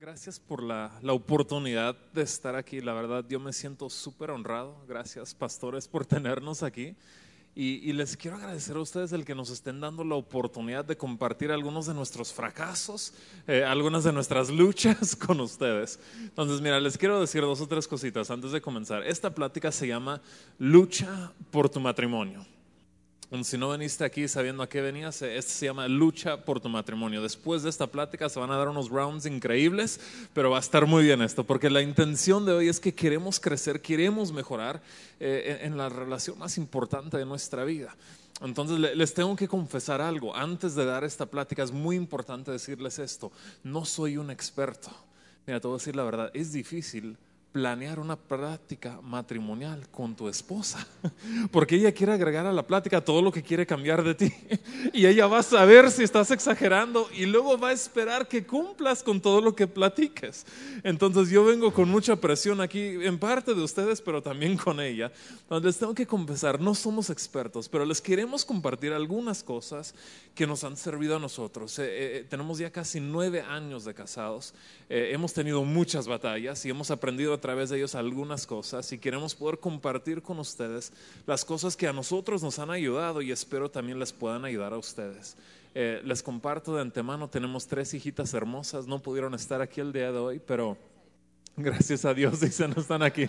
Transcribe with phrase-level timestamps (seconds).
[0.00, 2.80] Gracias por la, la, oportunidad de estar aquí.
[2.80, 4.82] La verdad, yo me siento súper honrado.
[4.88, 6.96] Gracias, pastores, por tenernos aquí.
[7.54, 11.52] Y, les quiero agradecer a ustedes el que nos estén dando la oportunidad de compartir
[11.52, 13.12] algunos de nuestros fracasos,
[13.46, 15.98] eh, algunas de nuestras luchas con ustedes.
[16.22, 19.02] Entonces, mira, les quiero decir dos o tres cositas antes de comenzar.
[19.02, 20.22] Esta plática se llama
[20.58, 22.46] Lucha por tu matrimonio.
[23.42, 27.22] Si no veniste aquí sabiendo a qué venías, este se llama Lucha por tu matrimonio.
[27.22, 30.00] Después de esta plática se van a dar unos rounds increíbles,
[30.34, 33.38] pero va a estar muy bien esto, porque la intención de hoy es que queremos
[33.38, 34.82] crecer, queremos mejorar
[35.20, 37.94] eh, en la relación más importante de nuestra vida.
[38.42, 40.34] Entonces les tengo que confesar algo.
[40.34, 43.30] Antes de dar esta plática es muy importante decirles esto.
[43.62, 44.90] No soy un experto.
[45.46, 47.16] Mira, te voy a decir la verdad, es difícil
[47.52, 50.86] planear una práctica matrimonial con tu esposa,
[51.50, 54.32] porque ella quiere agregar a la plática todo lo que quiere cambiar de ti
[54.92, 59.02] y ella va a saber si estás exagerando y luego va a esperar que cumplas
[59.02, 60.46] con todo lo que platiques.
[60.84, 65.10] Entonces yo vengo con mucha presión aquí, en parte de ustedes, pero también con ella.
[65.42, 69.94] Entonces les tengo que confesar, no somos expertos, pero les queremos compartir algunas cosas
[70.34, 71.76] que nos han servido a nosotros.
[71.80, 74.54] Eh, eh, tenemos ya casi nueve años de casados,
[74.88, 78.98] eh, hemos tenido muchas batallas y hemos aprendido a través de ellos algunas cosas y
[78.98, 80.92] queremos poder compartir con ustedes
[81.26, 84.78] las cosas que a nosotros nos han ayudado y espero también les puedan ayudar a
[84.78, 85.36] ustedes.
[85.74, 90.18] les comparto de antemano, tenemos tres hijitas hermosas, no pudieron estar aquí el día de
[90.18, 90.76] hoy, pero
[91.56, 93.26] Gracias a Dios, dicen, no están aquí.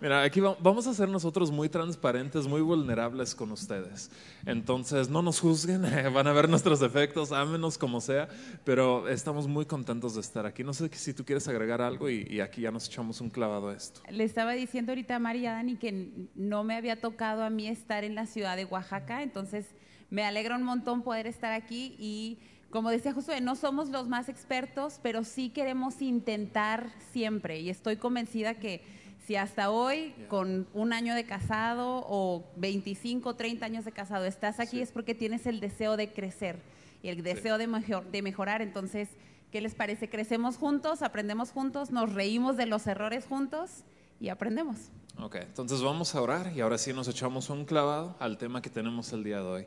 [0.00, 4.10] Mira, aquí vamos a ser nosotros muy transparentes, muy vulnerables con ustedes.
[4.46, 5.82] Entonces, no nos juzguen,
[6.14, 8.28] van a ver nuestros defectos, ámenos como sea,
[8.64, 10.62] pero estamos muy contentos de estar aquí.
[10.62, 13.74] No sé si tú quieres agregar algo y, aquí ya nos echamos un clavado a
[13.74, 14.00] esto.
[14.10, 18.04] Le estaba diciendo ahorita a María Dani que no me había tocado a mí estar
[18.04, 19.66] en la ciudad de Oaxaca, entonces
[20.10, 22.38] me alegra un montón poder estar aquí y
[22.72, 27.60] como decía Josué, no somos los más expertos, pero sí queremos intentar siempre.
[27.60, 28.82] Y estoy convencida que
[29.26, 34.58] si hasta hoy, con un año de casado o 25, 30 años de casado, estás
[34.58, 36.60] aquí, es porque tienes el deseo de crecer
[37.02, 37.68] y el deseo de,
[38.10, 38.62] de mejorar.
[38.62, 39.10] Entonces,
[39.52, 40.08] ¿qué les parece?
[40.08, 43.84] Crecemos juntos, aprendemos juntos, nos reímos de los errores juntos
[44.18, 44.78] y aprendemos.
[45.20, 48.70] Ok, entonces vamos a orar y ahora sí nos echamos un clavado al tema que
[48.70, 49.66] tenemos el día de hoy.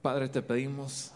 [0.00, 1.12] Padre, te pedimos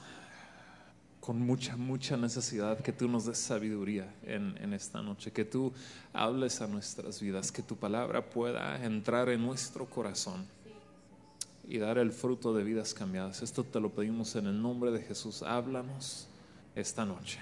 [1.20, 5.72] con mucha, mucha necesidad que tú nos des sabiduría en, en, esta noche, que tú
[6.12, 10.47] hables a nuestras vidas, que tu palabra pueda entrar en nuestro corazón
[11.69, 13.42] y dar el fruto de vidas cambiadas.
[13.42, 15.42] Esto te lo pedimos en el nombre de Jesús.
[15.42, 16.26] Háblanos
[16.75, 17.38] esta noche.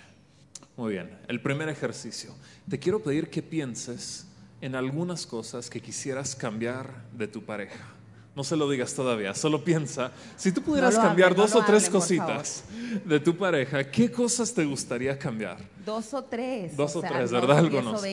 [0.77, 2.35] Muy bien, el primer ejercicio.
[2.69, 4.27] Te quiero pedir que pienses
[4.61, 7.98] en algunas cosas que quisieras cambiar de tu pareja.
[8.39, 12.63] No se lo digas todavía, solo piensa, si tú pudieras cambiar dos o tres cositas
[13.05, 15.57] de tu pareja, ¿qué cosas te gustaría cambiar?
[15.89, 16.77] Dos o tres.
[16.77, 17.61] Dos o, tres, ¿verdad?
[17.61, 18.05] Algunos.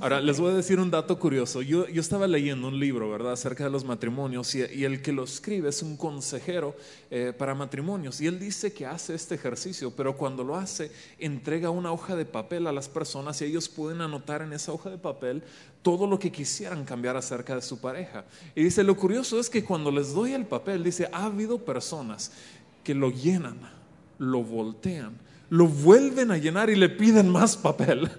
[0.00, 1.60] Ahora, les voy a decir un dato curioso.
[1.60, 5.24] Yo, yo estaba leyendo un libro, ¿verdad?, acerca de los matrimonios y, el que lo
[5.24, 6.74] escribe es un consejero
[7.10, 11.68] eh, para matrimonios y él dice que hace este ejercicio, pero cuando lo hace, entrega
[11.68, 14.96] una hoja de papel a las personas y ellos pueden anotar en esa hoja de
[14.96, 15.42] papel
[15.82, 18.24] todo lo que quisieran cambiar acerca de su pareja.
[18.54, 22.32] Y dice, lo curioso es que cuando les doy el papel, dice, ha habido personas
[22.82, 23.58] que lo llenan,
[24.16, 28.10] lo voltean, lo vuelven a llenar y le piden más papel.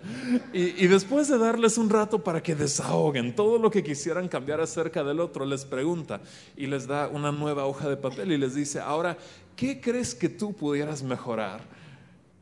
[0.54, 5.04] Y, después de darles un rato para que desahoguen todo lo que quisieran cambiar acerca
[5.04, 6.22] del otro, les pregunta
[6.58, 9.18] y les da una nueva hoja de papel y les dice, ahora,
[9.56, 11.62] ¿qué crees que tú pudieras mejorar?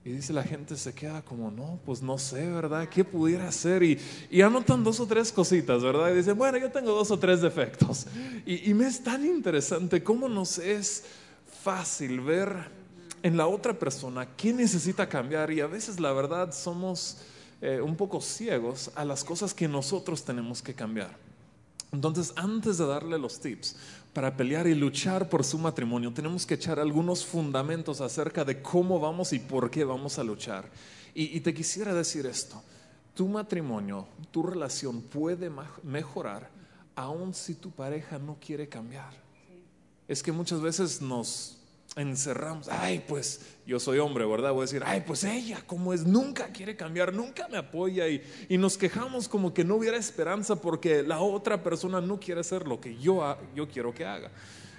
[0.05, 2.87] Y dice la gente se queda como, no, pues no sé, ¿verdad?
[2.87, 3.83] ¿Qué pudiera hacer?
[3.83, 3.99] Y,
[4.31, 6.11] y anotan dos o tres cositas, ¿verdad?
[6.13, 8.07] Y dicen, bueno, yo tengo dos o tres defectos.
[8.45, 11.03] Y, y me es tan interesante cómo nos es
[11.61, 12.86] fácil ver
[13.23, 15.51] en la otra persona qué necesita cambiar.
[15.51, 17.17] Y a veces la verdad somos
[17.61, 21.15] eh, un poco ciegos a las cosas que nosotros tenemos que cambiar.
[21.91, 23.75] Entonces, antes de darle los tips,
[24.13, 28.99] para pelear y luchar por su matrimonio, tenemos que echar algunos fundamentos acerca de cómo
[28.99, 30.65] vamos y por qué vamos a luchar.
[31.13, 32.61] Y, te quisiera decir esto,
[33.15, 35.49] tu matrimonio, tu relación puede
[35.81, 36.49] mejorar
[36.95, 39.13] aun si tu pareja no quiere cambiar.
[40.07, 41.57] Es que muchas veces nos
[41.97, 44.53] encerramos, ay, pues yo soy hombre, ¿verdad?
[44.53, 48.21] Voy a decir, ay, pues ella, como es, nunca quiere cambiar, nunca me apoya y,
[48.47, 52.67] y, nos quejamos como que no hubiera esperanza porque la otra persona no quiere hacer
[52.67, 54.31] lo que yo, yo quiero que haga.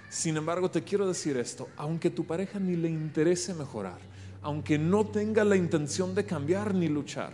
[0.09, 3.99] Sin embargo, te quiero decir esto, aunque tu pareja ni le interese mejorar,
[4.41, 7.33] aunque no tenga la intención de cambiar ni luchar,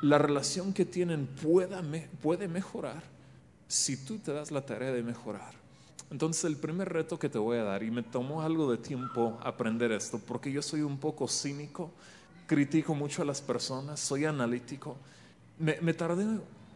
[0.00, 1.82] la relación que tienen pueda,
[2.22, 3.02] puede mejorar
[3.68, 5.59] si tú te das la tarea de mejorar.
[6.10, 9.38] Entonces el primer reto que te voy a dar, y me tomó algo de tiempo
[9.42, 11.90] aprender esto, porque yo soy un poco cínico,
[12.46, 14.96] critico mucho a las personas, soy analítico.
[15.58, 16.26] Me, me tardé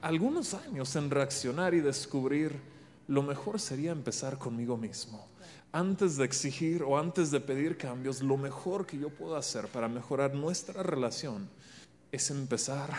[0.00, 2.52] algunos años en reaccionar y descubrir
[3.08, 5.26] lo mejor sería empezar conmigo mismo.
[5.72, 9.88] Antes de exigir o antes de pedir cambios, lo mejor que yo puedo hacer para
[9.88, 11.48] mejorar nuestra relación
[12.12, 12.90] es empezar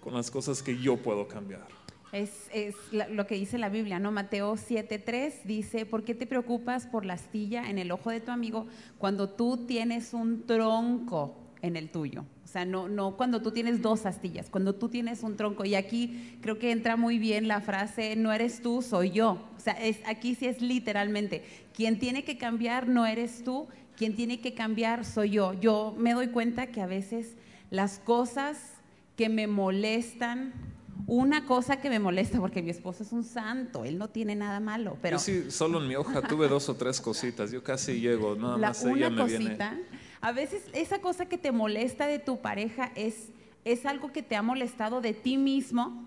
[0.00, 1.81] con las cosas que yo puedo cambiar.
[2.12, 2.50] Es,
[2.90, 4.12] lo que dice la Biblia, ¿no?
[4.12, 8.30] Mateo 7:3 dice, ¿por qué te preocupas por la astilla en el ojo de tu
[8.30, 8.66] amigo
[8.98, 12.26] cuando tú tienes un tronco en el tuyo?
[12.44, 15.64] O sea, no, no cuando tú tienes dos astillas, cuando tú tienes un tronco.
[15.64, 19.48] Y aquí creo que entra muy bien la frase, no eres tú, soy yo.
[19.56, 21.42] O sea, es, aquí sí es literalmente,
[21.74, 25.54] quien tiene que cambiar no eres tú, quien tiene que cambiar soy yo.
[25.54, 27.36] Yo me doy cuenta que a veces
[27.70, 28.58] las cosas
[29.16, 30.52] que me molestan,
[31.06, 34.60] una cosa que me molesta, porque mi esposo es un santo, él no tiene nada
[34.60, 35.16] malo, pero...
[35.16, 38.56] Yo sí, solo en mi hoja tuve dos o tres cositas, yo casi llego, nada
[38.56, 39.78] más ella me cosita,
[40.20, 43.30] A veces esa cosa que te molesta de tu pareja es,
[43.64, 46.04] es algo que te ha molestado de ti mismo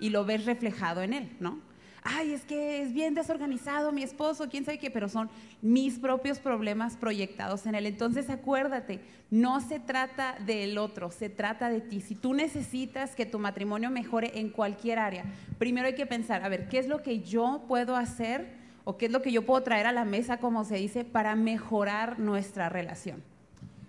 [0.00, 1.60] y lo ves reflejado en él, ¿no?
[2.04, 6.38] Ay, es que es bien desorganizado mi esposo, quién sabe qué, pero son mis propios
[6.38, 7.86] problemas proyectados en él.
[7.86, 9.00] Entonces acuérdate,
[9.30, 12.00] no se trata del otro, se trata de ti.
[12.00, 15.24] Si tú necesitas que tu matrimonio mejore en cualquier área,
[15.58, 19.06] primero hay que pensar, a ver, ¿qué es lo que yo puedo hacer o qué
[19.06, 22.68] es lo que yo puedo traer a la mesa, como se dice, para mejorar nuestra
[22.68, 23.22] relación?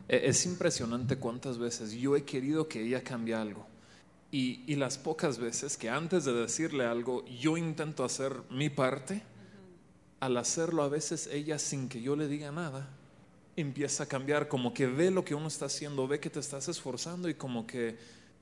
[0.08, 3.73] E, es impresionante cuántas veces yo he querido que ella cambie algo
[4.34, 9.22] y, las pocas veces que antes de decirle algo yo intento hacer mi parte,
[10.20, 12.90] al hacerlo a veces ella sin que yo le diga nada,
[13.56, 16.68] empieza a cambiar, como que ve lo que uno está haciendo, ve que te estás
[16.68, 17.96] esforzando y como que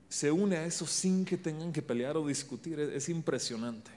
[0.08, 2.80] se une a eso sin que tengan que pelear o discutir.
[2.80, 3.90] es impresionante.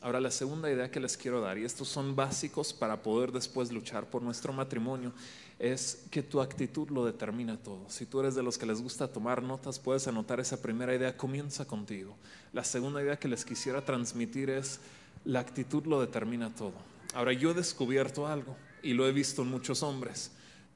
[0.00, 3.70] Ahora, la segunda idea que les quiero dar, y estos son básicos para poder después
[3.70, 5.12] luchar por nuestro matrimonio,
[5.58, 7.88] es que tu actitud lo determina todo.
[7.88, 11.16] Si tú eres de los que les gusta tomar notas, puedes anotar esa primera idea,
[11.16, 12.14] comienza contigo.
[12.52, 14.80] La segunda idea que les quisiera transmitir es,
[15.24, 16.74] la actitud lo determina todo.
[17.14, 20.30] Ahora, yo he descubierto algo y lo he visto en muchos hombres.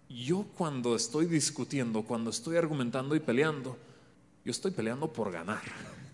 [0.09, 3.77] Yo cuando estoy discutiendo, cuando estoy argumentando y peleando,
[4.45, 5.61] yo estoy peleando por ganar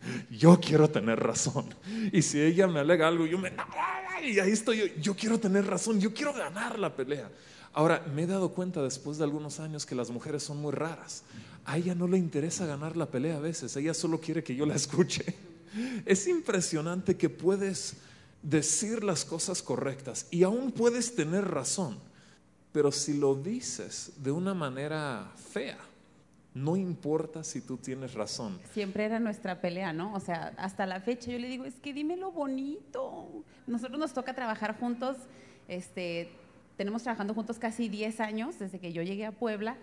[0.30, 1.66] yo quiero tener razón.
[2.12, 3.52] Y si ella me alega algo, yo me...
[4.22, 7.30] Y ahí estoy, yo, yo quiero tener razón, yo quiero ganar la pelea.
[7.76, 11.24] Ahora, me he dado cuenta después de algunos años que las mujeres son muy raras.
[11.66, 14.64] A ella no le interesa ganar la pelea a veces, ella solo quiere que yo
[14.64, 15.36] la escuche.
[16.06, 17.98] Es impresionante que puedes
[18.40, 21.98] decir las cosas correctas y aún puedes tener razón,
[22.72, 25.76] pero si lo dices de una manera fea,
[26.54, 28.58] no importa si tú tienes razón.
[28.72, 30.14] Siempre era nuestra pelea, ¿no?
[30.14, 33.44] O sea, hasta la fecha yo le digo, es que dime lo bonito.
[33.66, 35.18] Nosotros nos toca trabajar juntos,
[35.68, 36.30] este,
[36.76, 39.76] tenemos trabajando juntos casi 10 años desde que yo llegué a Puebla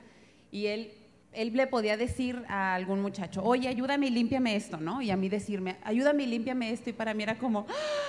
[0.52, 0.92] y él,
[1.32, 5.02] él le podía decir a algún muchacho, oye, ayúdame y límpiame esto, ¿no?
[5.02, 8.04] Y a mí decirme, ayúdame y límpiame esto y para mí era como, ¡Ah!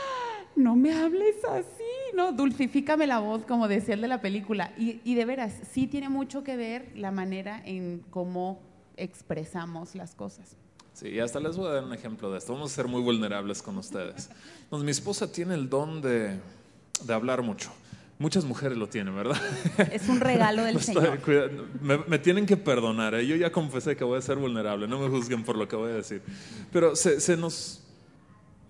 [0.57, 2.33] no me hables así, ¿no?
[2.33, 4.73] Dulcifícame la voz, como decía el de la película.
[4.77, 8.61] Y, de veras, sí tiene mucho que ver la manera en cómo
[8.97, 10.57] expresamos las cosas.
[10.93, 12.53] Sí, hasta les voy a dar un ejemplo de esto.
[12.53, 14.31] Vamos a ser muy vulnerables con ustedes.
[14.71, 16.39] mi esposa tiene el don de,
[17.05, 17.73] de hablar mucho.
[18.19, 19.41] Muchas mujeres lo tienen, ¿verdad?
[19.91, 21.19] Es un regalo del Señor.
[21.81, 23.15] Me, tienen que perdonar.
[23.15, 23.27] ¿eh?
[23.27, 24.87] Yo ya confesé que voy a ser vulnerable.
[24.87, 26.23] No me juzguen por lo que voy a decir.
[26.73, 27.85] Pero se, se nos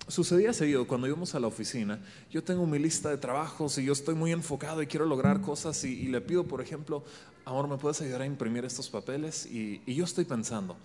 [0.08, 1.98] sucedía seguido cuando íbamos a la oficina.
[2.30, 5.82] Yo tengo mi lista de trabajos y yo estoy muy enfocado y quiero lograr cosas
[5.84, 7.04] y, le pido, por ejemplo,
[7.44, 9.46] amor, ¿me puedes ayudar a imprimir estos papeles?
[9.46, 10.76] Y, y, yo estoy pensando,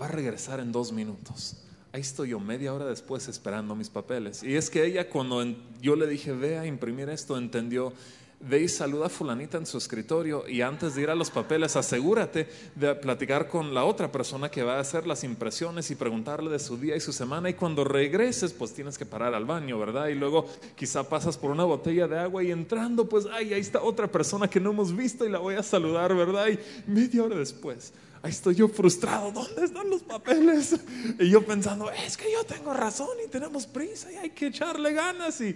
[0.00, 1.56] va a regresar en dos minutos.
[1.92, 4.42] Ahí estoy yo media hora después esperando mis papeles.
[4.42, 5.44] Y es que ella cuando
[5.80, 7.92] yo le dije, ve a imprimir esto, entendió
[8.40, 11.76] ve y saluda a fulanita en su escritorio y antes de ir a los papeles
[11.76, 16.50] asegúrate de platicar con la otra persona que va a hacer las impresiones y preguntarle
[16.50, 19.78] de su día y su semana y cuando regreses pues tienes que parar al baño,
[19.78, 20.08] ¿verdad?
[20.08, 23.82] Y luego quizá pasas por una botella de agua y entrando pues, ay, ahí está
[23.82, 26.48] otra persona que no hemos visto y la voy a saludar, ¿verdad?
[26.48, 26.58] Y
[26.90, 27.92] media hora después.
[28.22, 30.78] Ahí estoy yo frustrado, ¿dónde están los papeles?
[31.18, 34.92] Y yo pensando, es que yo tengo razón y tenemos prisa y hay que echarle
[34.92, 35.40] ganas.
[35.40, 35.54] Y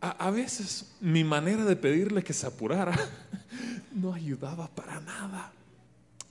[0.00, 2.96] a, veces mi manera de pedirle que se apurara
[3.92, 5.52] no ayudaba para nada,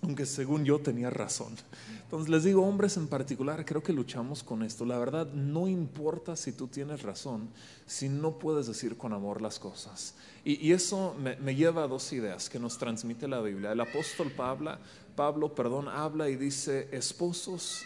[0.01, 1.55] aunque según yo tenía razón.
[2.03, 4.85] Entonces les digo, hombres en particular, creo que luchamos con esto.
[4.85, 7.49] La verdad, no importa si tú tienes razón,
[7.85, 10.15] si no puedes decir con amor las cosas.
[10.45, 13.73] Y, eso me, lleva a dos ideas que nos transmite la Biblia.
[13.73, 14.77] El apóstol Pablo,
[15.15, 17.81] Pablo perdón, habla y dice, esposos,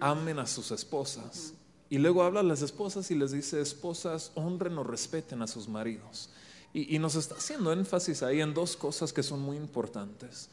[0.00, 1.54] amen a sus esposas
[1.90, 5.68] y luego habla a las esposas y les dice, esposas, honren o respeten a sus
[5.68, 6.28] maridos.
[6.74, 10.50] Y, nos está haciendo énfasis ahí en dos cosas que son muy importantes.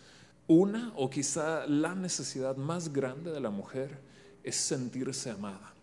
[0.48, 4.00] Una o quizá la necesidad más grande de la mujer
[4.44, 5.74] es sentirse amada.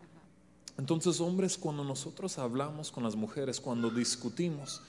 [0.78, 4.82] Entonces, hombres, cuando nosotros hablamos con las mujeres, cuando discutimos,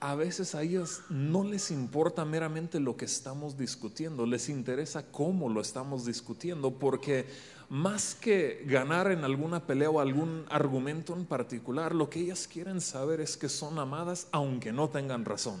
[0.00, 5.48] a veces a ellas no les importa meramente lo que estamos discutiendo, les interesa cómo
[5.48, 7.26] lo estamos discutiendo, porque
[7.68, 12.80] más que ganar en alguna pelea o algún argumento en particular, lo que ellas quieren
[12.80, 15.60] saber es que son amadas aunque no tengan razón.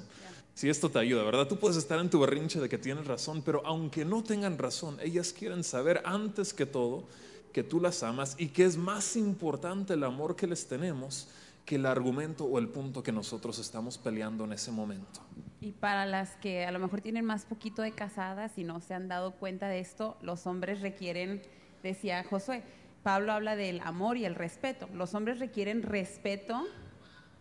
[0.58, 1.46] Si esto te ayuda, ¿verdad?
[1.46, 4.98] Tú puedes estar en tu berrinche de que tienes razón, pero aunque no tengan razón,
[5.00, 7.06] ellas quieren saber antes que todo
[7.52, 11.28] que tú las amas y que es más importante el amor que les tenemos
[11.64, 15.20] que el argumento o el punto que nosotros estamos peleando en ese momento.
[15.60, 18.94] Y para las que a lo mejor tienen más poquito de casadas y no se
[18.94, 21.40] han dado cuenta de esto, los hombres requieren,
[21.84, 22.64] decía Josué,
[23.04, 24.88] Pablo habla del amor y el respeto.
[24.92, 26.66] Los hombres requieren respeto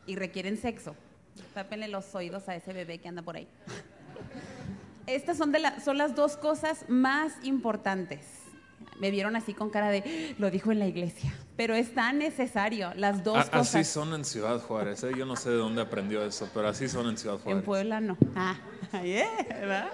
[0.05, 0.95] y requieren sexo.
[1.53, 3.47] Tápenle los oídos a ese bebé que anda por ahí.
[5.05, 8.47] Estas son, de son las dos cosas más importantes
[8.99, 11.33] me vieron así con cara de, lo dijo en la iglesia.
[11.55, 13.75] Pero es tan necesario, las dos cosas.
[13.75, 15.11] Así son en Ciudad Juárez, ¿eh?
[15.17, 17.59] yo no sé de dónde aprendió eso, pero así son en Ciudad Juárez.
[17.59, 18.17] En Puebla no.
[18.35, 18.57] Ah,
[18.91, 19.89] ¿verdad?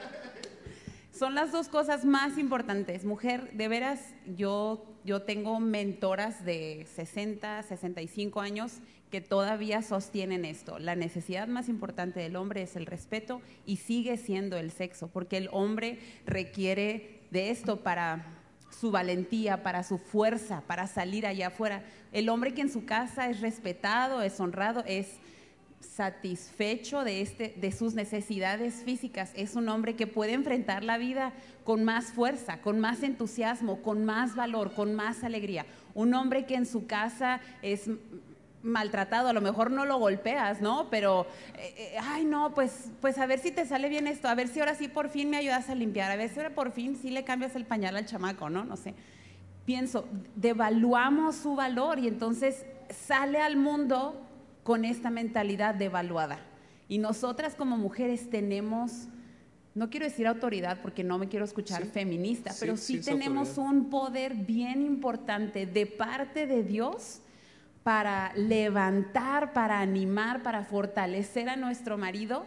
[1.18, 3.06] Son las dos cosas más importantes.
[3.06, 4.00] Mujer, de veras,
[4.36, 8.80] yo, yo tengo mentoras de 60, 65 años
[9.14, 10.80] que todavía sostienen esto.
[10.80, 15.38] La necesidad más importante del hombre es el respeto y sigue siendo el sexo, porque
[15.38, 18.26] el hombre requiere de esto para
[18.72, 21.84] su valentía, para su fuerza, para salir allá afuera.
[22.12, 25.20] El hombre que en su casa es respetado, es honrado, es
[25.80, 31.34] satisfecho de, este, de sus necesidades físicas, es un hombre que puede enfrentar la vida
[31.64, 35.68] con más fuerza, con más entusiasmo, con más valor, con más alegría.
[35.94, 37.92] Un hombre que en su casa es
[38.64, 40.88] maltratado, a lo mejor no lo golpeas, ¿no?
[40.90, 41.28] Pero,
[41.58, 44.48] eh, eh, ay, no, pues, pues a ver si te sale bien esto, a ver
[44.48, 46.96] si ahora sí por fin me ayudas a limpiar, a ver si ahora por fin
[46.96, 48.64] sí le cambias el pañal al chamaco, ¿no?
[48.64, 48.96] No sé.
[49.66, 54.20] Pienso, devaluamos su valor y entonces sale al mundo
[54.64, 56.40] con esta mentalidad devaluada.
[56.88, 59.08] Y nosotras como mujeres tenemos,
[59.76, 64.36] no quiero decir autoridad porque no me quiero escuchar feminista, pero sí tenemos un poder
[64.36, 67.22] bien importante de parte de Dios
[67.84, 72.46] para levantar, para animar, para fortalecer a nuestro marido,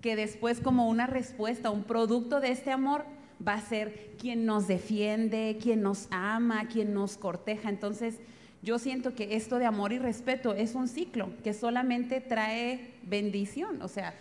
[0.00, 3.04] que después como una respuesta, un producto de este amor,
[3.46, 7.68] va a ser quien nos defiende, quien nos ama, quien nos corteja.
[7.68, 8.18] Entonces,
[8.62, 13.80] yo siento que esto de amor y respeto es un ciclo que solamente trae bendición.
[13.82, 14.14] O sea,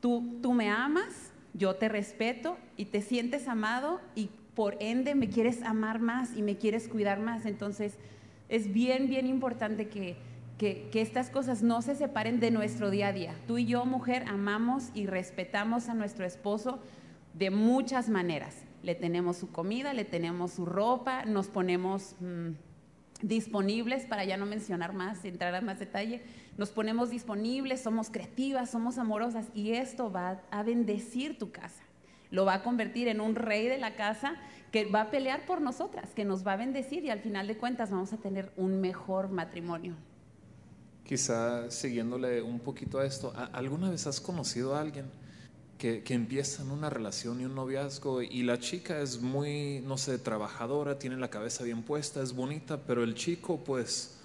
[0.00, 5.28] tú, tú me amas, yo te respeto y te sientes amado y por ende me
[5.28, 7.46] quieres amar más y me quieres cuidar más.
[7.46, 7.94] Entonces,
[8.48, 10.16] es bien, bien importante que,
[10.58, 13.34] que, estas cosas no se separen de nuestro día a día.
[13.46, 16.80] Tú y yo, mujer, amamos y respetamos a nuestro esposo
[17.34, 18.54] de muchas maneras.
[18.82, 22.52] Le tenemos su comida, le tenemos su ropa, nos ponemos mm,
[23.22, 26.22] disponibles, para ya no mencionar más, entrar a más detalle,
[26.56, 31.82] nos ponemos disponibles, somos creativas, somos amorosas y esto va a bendecir tu casa.
[32.30, 34.36] Lo va a convertir en un rey de la casa
[34.70, 37.56] que va a pelear por nosotras, que nos va a bendecir y al final de
[37.56, 39.94] cuentas vamos a tener un mejor matrimonio.
[41.04, 45.06] Quizá siguiéndole un poquito a esto, ¿alguna vez has conocido a alguien
[45.78, 49.98] que, que empieza en una relación y un noviazgo y la chica es muy, no
[49.98, 54.16] sé, trabajadora, tiene la cabeza bien puesta, es bonita, pero el chico pues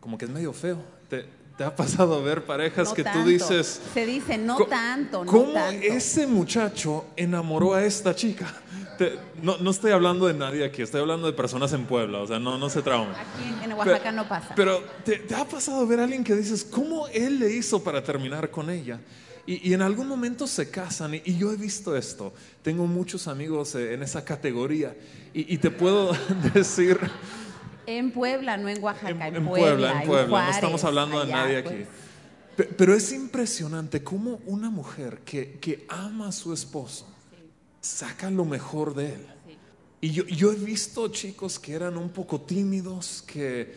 [0.00, 0.78] como que es medio feo?
[1.08, 1.26] ¿Te,
[1.58, 3.80] ¿Te ha pasado ver parejas que tú dices...
[3.92, 8.46] Se dice, no tanto, no ¿Cómo ese muchacho enamoró a esta chica?
[9.42, 12.38] no, no, estoy hablando de nadie aquí, estoy hablando de personas en Puebla, o sea,
[12.38, 13.10] no, no se trauma.
[13.10, 14.54] Aquí en Oaxaca no pasa.
[14.54, 18.52] Pero ¿te, ha pasado ver a alguien que dices, ¿cómo él le hizo para terminar
[18.52, 19.00] con ella?
[19.44, 22.32] Y, en algún momento se casan, y, yo he visto esto.
[22.62, 24.94] Tengo muchos amigos eh, en esa categoría,
[25.34, 26.12] y, y te puedo
[26.54, 27.00] decir
[27.88, 30.44] en Puebla, no en Oaxaca, en, Puebla, en Puebla.
[30.44, 31.86] no estamos hablando de nadie aquí.
[32.54, 32.68] Pues.
[32.76, 37.06] Pero es impresionante cómo una mujer que, que ama a su esposo
[37.80, 39.26] saca lo mejor de él.
[40.00, 43.74] Y yo, yo, he visto chicos que eran un poco tímidos, que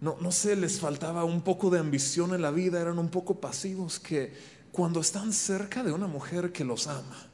[0.00, 3.40] no, no sé, les faltaba un poco de ambición en la vida, eran un poco
[3.40, 4.32] pasivos, que
[4.72, 7.28] cuando están cerca de una mujer que los ama,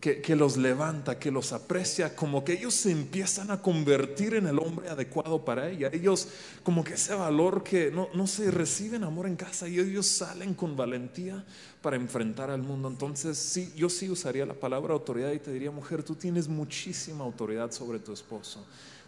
[0.00, 4.58] que, los levanta, que los aprecia, como que ellos se empiezan a convertir en el
[4.58, 5.90] hombre adecuado para ella.
[5.92, 6.28] Ellos
[6.62, 10.54] como que ese valor que no, no se reciben amor en casa y ellos salen
[10.54, 11.44] con valentía
[11.82, 12.88] para enfrentar al mundo.
[12.88, 17.22] Entonces, sí, yo sí usaría la palabra autoridad y te diría, mujer, tú tienes muchísima
[17.22, 18.64] autoridad sobre tu esposo.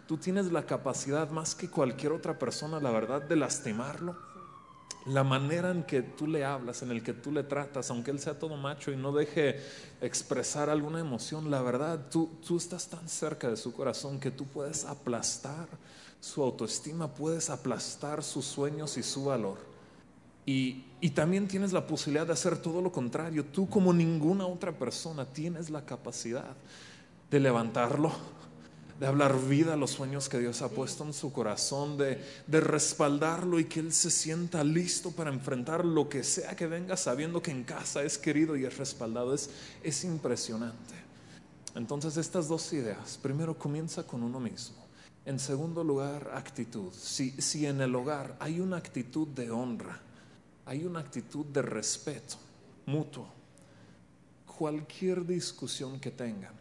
[0.07, 4.32] Tú tienes la capacidad más que cualquier otra persona, la verdad, de lastimarlo
[5.05, 8.19] la manera en que tú le hablas, en el que tú le tratas, aunque él
[8.19, 9.59] sea todo macho y no deje
[10.01, 14.45] expresar alguna emoción, la verdad, tú, tú estás tan cerca de su corazón que tú
[14.45, 15.67] puedes aplastar
[16.21, 19.57] su autoestima, puedes aplastar sus sueños y su valor.
[20.45, 23.45] Y, y, también tienes la posibilidad de hacer todo lo contrario.
[23.45, 26.55] Tú como ninguna otra persona tienes la capacidad
[27.31, 28.11] de levantarlo,
[28.99, 32.61] de hablar vida a los sueños que Dios ha puesto en su corazón, de, de,
[32.61, 37.41] respaldarlo y que Él se sienta listo para enfrentar lo que sea que venga, sabiendo
[37.41, 39.33] que en casa es querido y es respaldado.
[39.33, 39.49] Es,
[39.83, 40.93] es impresionante.
[41.75, 44.83] Entonces estas dos ideas, primero comienza con uno mismo.
[45.25, 46.91] En segundo lugar, actitud.
[46.93, 49.99] Si, si en el hogar hay una actitud de honra,
[50.65, 52.35] hay una actitud de respeto
[52.85, 53.27] mutuo,
[54.57, 56.53] cualquier discusión que tengan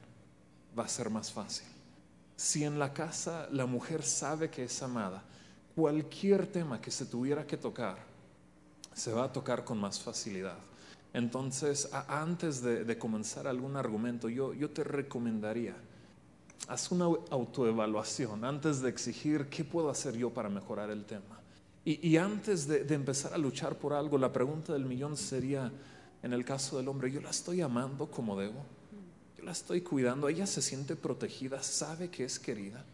[0.79, 1.67] va a ser más fácil.
[2.43, 5.23] Si en la casa la mujer sabe que es amada,
[5.77, 7.99] cualquier tema que se tuviera que tocar,
[8.93, 10.59] se va a tocar con más facilidad.
[11.13, 15.77] Entonces, antes de, comenzar algún argumento, yo, te recomendaría,
[16.67, 21.39] haz una autoevaluación antes de exigir qué puedo hacer yo para mejorar el tema.
[21.85, 25.71] Y, antes de, empezar a luchar por algo, la pregunta del millón sería,
[26.25, 28.82] en el caso del hombre, ¿yo la estoy amando como debo?
[29.43, 32.85] La estoy cuidando, ella se siente protegida, sabe que es querida.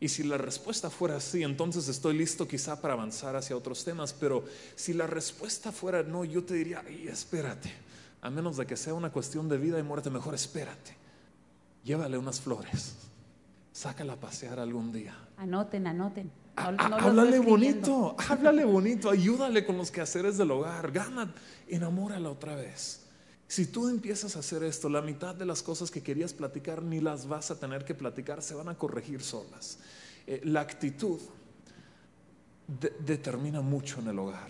[0.00, 4.12] Y si la respuesta fuera así, entonces estoy listo quizá para avanzar hacia otros temas,
[4.12, 7.72] pero si la respuesta fuera no, yo te diría, espérate,
[8.20, 10.96] a menos de que sea una cuestión de vida y muerte, mejor espérate,
[11.84, 12.96] llévale unas flores,
[13.72, 15.16] sácala a pasear algún día.
[15.36, 16.30] Anoten, anoten.
[16.56, 21.32] háblale bonito, háblale bonito, ayúdale con los quehaceres del hogar, gana,
[21.68, 23.03] enamórala otra vez.
[23.48, 27.00] Si tú empiezas a hacer esto, la mitad de las cosas que querías platicar ni
[27.00, 29.78] las vas a tener que platicar, se van a corregir solas.
[30.26, 31.20] Eh, la actitud
[33.00, 34.48] determina mucho en el hogar.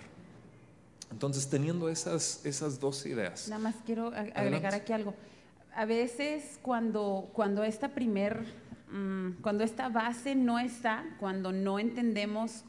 [1.11, 3.49] Entonces, teniendo esas, esas dos ideas.
[3.49, 5.15] Nada más quiero agregar aquí algo.
[5.75, 8.45] A veces cuando, cuando esta primer,
[8.91, 12.65] mm, cuando esta base no está, cuando no entendemos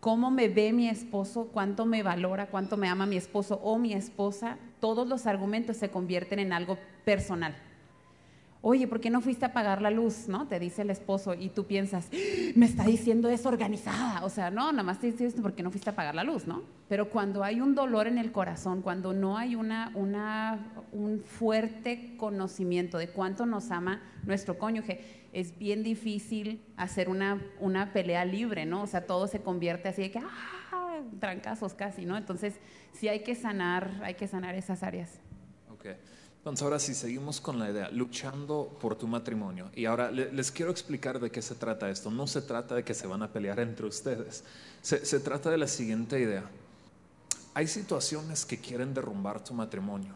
[0.00, 3.92] cómo me ve mi esposo, cuánto me valora, cuánto me ama mi esposo o mi
[3.92, 7.56] esposa, todos los argumentos se convierten en algo personal.
[8.60, 10.26] Oye, ¿por qué no fuiste a pagar la luz?
[10.26, 10.48] ¿No?
[10.48, 12.08] Te dice el esposo y tú piensas,
[12.56, 14.24] me está diciendo es organizada.
[14.24, 16.46] O sea, no, nada más te dice esto porque no fuiste a pagar la luz,
[16.48, 16.62] ¿no?
[16.88, 22.16] Pero cuando hay un dolor en el corazón, cuando no hay una, una, un fuerte
[22.16, 28.66] conocimiento de cuánto nos ama nuestro cónyuge, es bien difícil hacer una, una pelea libre,
[28.66, 28.82] ¿no?
[28.82, 31.00] O sea, todo se convierte así de que, ¡ah!
[31.20, 32.16] Trancazos casi, ¿no?
[32.16, 32.54] Entonces,
[32.92, 35.10] sí hay que sanar, hay que sanar esas áreas.
[35.72, 35.86] Ok.
[36.38, 39.70] Entonces, ahora sí, seguimos con la idea, luchando por tu matrimonio.
[39.74, 42.10] Y ahora les quiero explicar de qué se trata esto.
[42.10, 44.42] No se trata de que se van a pelear entre ustedes.
[44.82, 46.44] Se, se trata de la siguiente idea.
[47.54, 50.14] Hay situaciones que quieren derrumbar tu matrimonio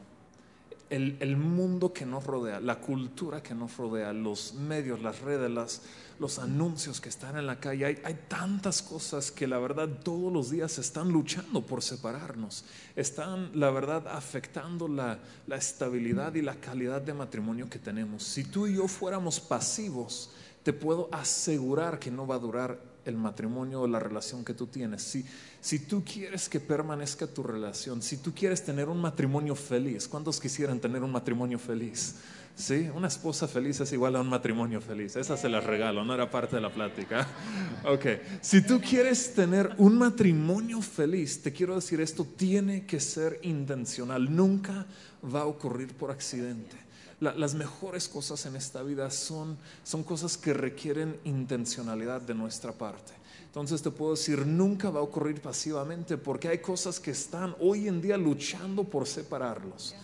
[0.93, 5.81] el, mundo que nos rodea, la cultura que nos rodea, los medios, las redes,
[6.19, 10.51] los anuncios que están en la calle, hay, tantas cosas que la verdad todos los
[10.51, 17.01] días están luchando por separarnos, están la verdad afectando la, la estabilidad y la calidad
[17.01, 18.23] de matrimonio que tenemos.
[18.23, 20.31] Si tú y yo fuéramos pasivos,
[20.63, 24.67] te puedo asegurar que no va a durar el matrimonio o la relación que tú
[24.67, 25.03] tienes.
[25.03, 25.25] Si,
[25.61, 30.41] si tú quieres que permanezca tu relación, si tú quieres tener un matrimonio feliz, ¿cuántos
[30.41, 32.17] quisieran tener un matrimonio feliz?
[32.55, 35.17] Sí, una esposa feliz es igual a un matrimonio feliz.
[35.17, 37.27] Esa se la regalo, no era parte de la plática.
[37.85, 38.07] Ok,
[38.41, 44.35] si tú quieres tener un matrimonio feliz, te quiero decir esto, tiene que ser intencional.
[44.35, 44.87] Nunca
[45.25, 46.77] va a ocurrir por accidente
[47.23, 53.13] las mejores cosas en esta vida son, son cosas que requieren intencionalidad de nuestra parte.
[53.47, 57.87] Entonces te puedo decir, nunca va a ocurrir pasivamente porque hay cosas que están hoy
[57.87, 59.95] en día luchando por separarlos.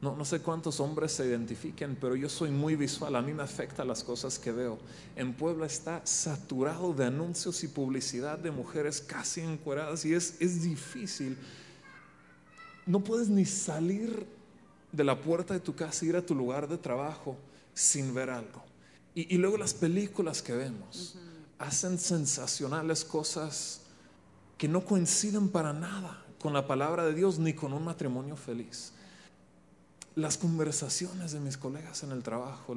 [0.00, 3.42] No, no sé cuántos hombres se identifiquen, pero yo soy muy visual, a mí me
[3.42, 4.78] afecta las cosas que veo.
[5.16, 10.62] En Puebla está saturado de anuncios y publicidad de mujeres casi encueradas y es, es
[10.62, 11.36] difícil.
[12.84, 14.26] No puedes ni salir
[14.92, 17.36] de la puerta de tu casa, ir a tu lugar de trabajo
[17.74, 18.62] sin ver algo.
[19.14, 21.16] Y, luego las películas que vemos
[21.58, 23.82] hacen sensacionales cosas
[24.56, 28.92] que no coinciden para nada con la palabra de Dios ni con un matrimonio feliz.
[30.14, 32.74] Las conversaciones de mis colegas en el trabajo,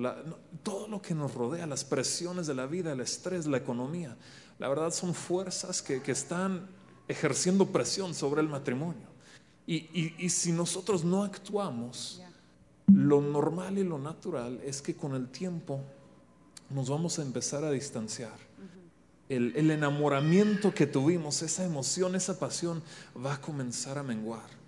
[0.64, 4.16] todo lo que nos rodea, las presiones de la vida, el estrés, la economía,
[4.60, 6.68] la verdad son fuerzas que están
[7.08, 9.15] ejerciendo presión sobre el matrimonio.
[9.68, 12.22] Y, si nosotros no actuamos,
[12.88, 15.82] lo normal y lo natural es que con el tiempo
[16.70, 18.38] nos vamos a empezar a distanciar.
[19.28, 22.84] el, enamoramiento que tuvimos, esa emoción, esa pasión
[23.18, 24.66] va a comenzar a menguar.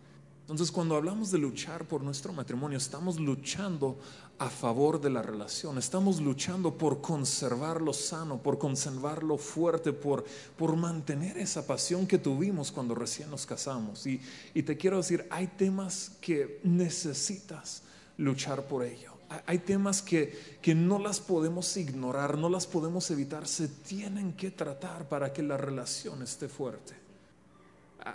[0.48, 4.00] Entonces cuando hablamos de luchar por nuestro matrimonio, estamos luchando
[4.40, 10.76] a favor de la relación, estamos luchando por conservarlo sano, por conservarlo fuerte, por, por
[10.76, 14.06] mantener esa pasión que tuvimos cuando recién nos casamos.
[14.06, 14.22] Y,
[14.54, 17.82] y te quiero decir, hay temas que necesitas
[18.18, 19.14] luchar por ello.
[19.46, 24.52] Hay temas que, que no las podemos ignorar, no las podemos evitar, se tienen que
[24.52, 26.94] tratar para que la relación esté fuerte.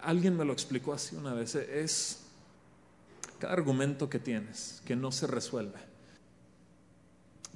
[0.03, 2.21] Alguien me lo explicó así una vez, es
[3.39, 5.92] cada argumento que tienes que no se resuelve,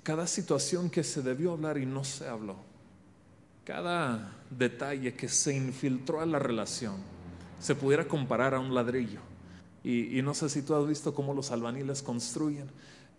[0.07, 2.55] cada situación que se debió hablar y no se habló,
[3.65, 6.95] cada detalle que se infiltró a la relación,
[7.59, 9.19] se pudiera comparar a un ladrillo.
[9.83, 12.69] Y, no sé si tú has visto cómo los albaniles construyen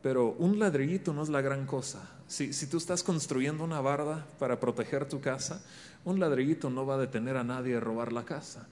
[0.01, 2.07] pero un ladrillito no es la gran cosa.
[2.27, 5.61] Si, tú estás construyendo una barda para proteger tu casa,
[6.05, 8.67] un ladrillito no va a detener a nadie de robar la casa.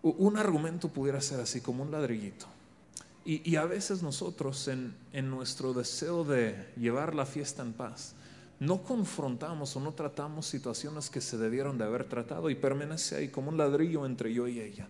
[0.00, 2.46] Un argumento pudiera ser así, como un ladrillito.
[3.24, 4.96] Y, a veces nosotros, en,
[5.30, 8.14] nuestro deseo de llevar la fiesta en paz,
[8.58, 13.28] no confrontamos o no tratamos situaciones que se debieron de haber tratado y permanece ahí
[13.28, 14.88] como un ladrillo entre yo y ella.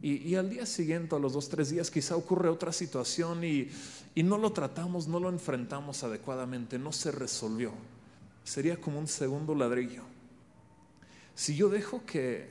[0.00, 3.70] Y, al día siguiente, a los dos, tres días, quizá ocurre otra situación y,
[4.16, 7.72] y no lo tratamos, no lo enfrentamos adecuadamente, no se resolvió.
[8.42, 10.02] Sería como un segundo ladrillo.
[11.36, 12.48] Si yo dejo que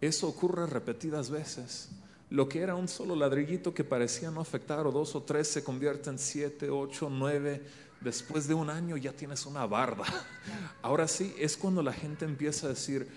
[0.00, 1.88] eso ocurra repetidas veces,
[2.30, 5.62] lo que era un solo ladrillito que parecía no afectar, o dos o tres, se
[5.62, 7.62] convierte en siete, ocho, nueve.
[8.00, 10.04] Después de un año ya tienes una barda.
[10.82, 13.08] Ahora sí, es cuando la gente empieza a decir,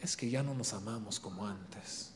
[0.00, 2.14] es que ya no nos amamos como antes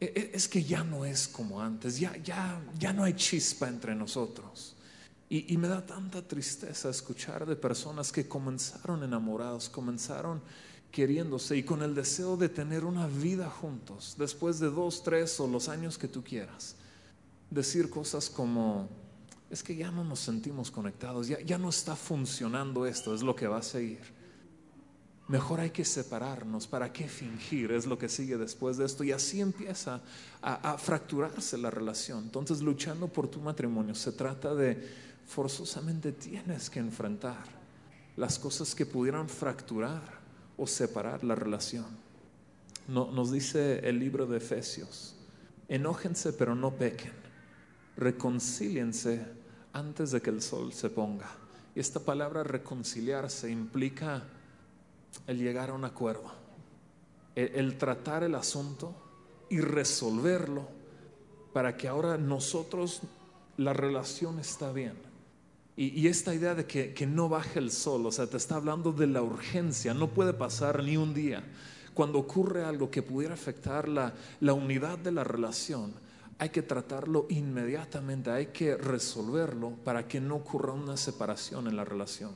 [0.00, 3.68] e, e, es que ya no es como antes, ya, ya, ya no hay chispa
[3.68, 4.74] entre nosotros.
[5.28, 10.40] Y, y, me da tanta tristeza escuchar de personas que comenzaron enamorados, comenzaron
[10.96, 15.46] queriéndose y con el deseo de tener una vida juntos, después de dos, tres o
[15.46, 16.74] los años que tú quieras.
[17.50, 18.88] Decir cosas como,
[19.50, 23.36] es que ya no nos sentimos conectados, ya, ya no está funcionando esto, es lo
[23.36, 24.00] que va a seguir.
[25.28, 26.66] Mejor hay que separarnos.
[26.66, 27.72] ¿Para qué fingir?
[27.72, 29.04] Es lo que sigue después de esto.
[29.04, 30.00] Y así empieza
[30.40, 32.24] a, fracturarse la relación.
[32.24, 34.88] Entonces, luchando por tu matrimonio, se trata de
[35.26, 37.44] forzosamente tienes que enfrentar
[38.16, 40.15] las cosas que pudieran fracturar
[40.56, 41.86] o separar la relación.
[42.88, 45.16] No, nos dice el libro de Efesios,
[45.68, 47.12] enójense pero no pequen,
[47.96, 49.26] reconcíliense
[49.72, 51.28] antes de que el sol se ponga.
[51.74, 54.22] Y esta palabra reconciliarse implica
[55.26, 56.32] el llegar a un acuerdo,
[57.34, 58.94] el, tratar el asunto
[59.50, 60.68] y resolverlo
[61.52, 63.02] para que ahora nosotros
[63.56, 65.05] la relación está bien.
[65.78, 69.06] Y, esta idea de que, no baje el sol, o sea, te está hablando de
[69.06, 71.44] la urgencia, no puede pasar ni un día.
[71.92, 75.92] Cuando ocurre algo que pudiera afectar la, la unidad de la relación,
[76.38, 81.84] hay que tratarlo inmediatamente, hay que resolverlo para que no ocurra una separación en la
[81.84, 82.32] relación.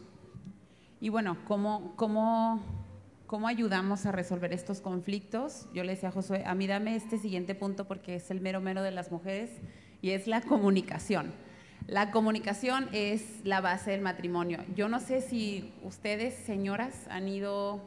[1.00, 2.62] Y bueno, ¿cómo, cómo,
[3.26, 5.66] cómo ayudamos a resolver estos conflictos?
[5.72, 8.60] Yo le decía a Josué, a mí dame este siguiente punto porque es el mero
[8.60, 9.50] mero de las mujeres
[10.02, 11.32] y es la comunicación.
[11.90, 14.60] La comunicación es la base del matrimonio.
[14.76, 17.82] Yo no sé si ustedes, señoras, han ido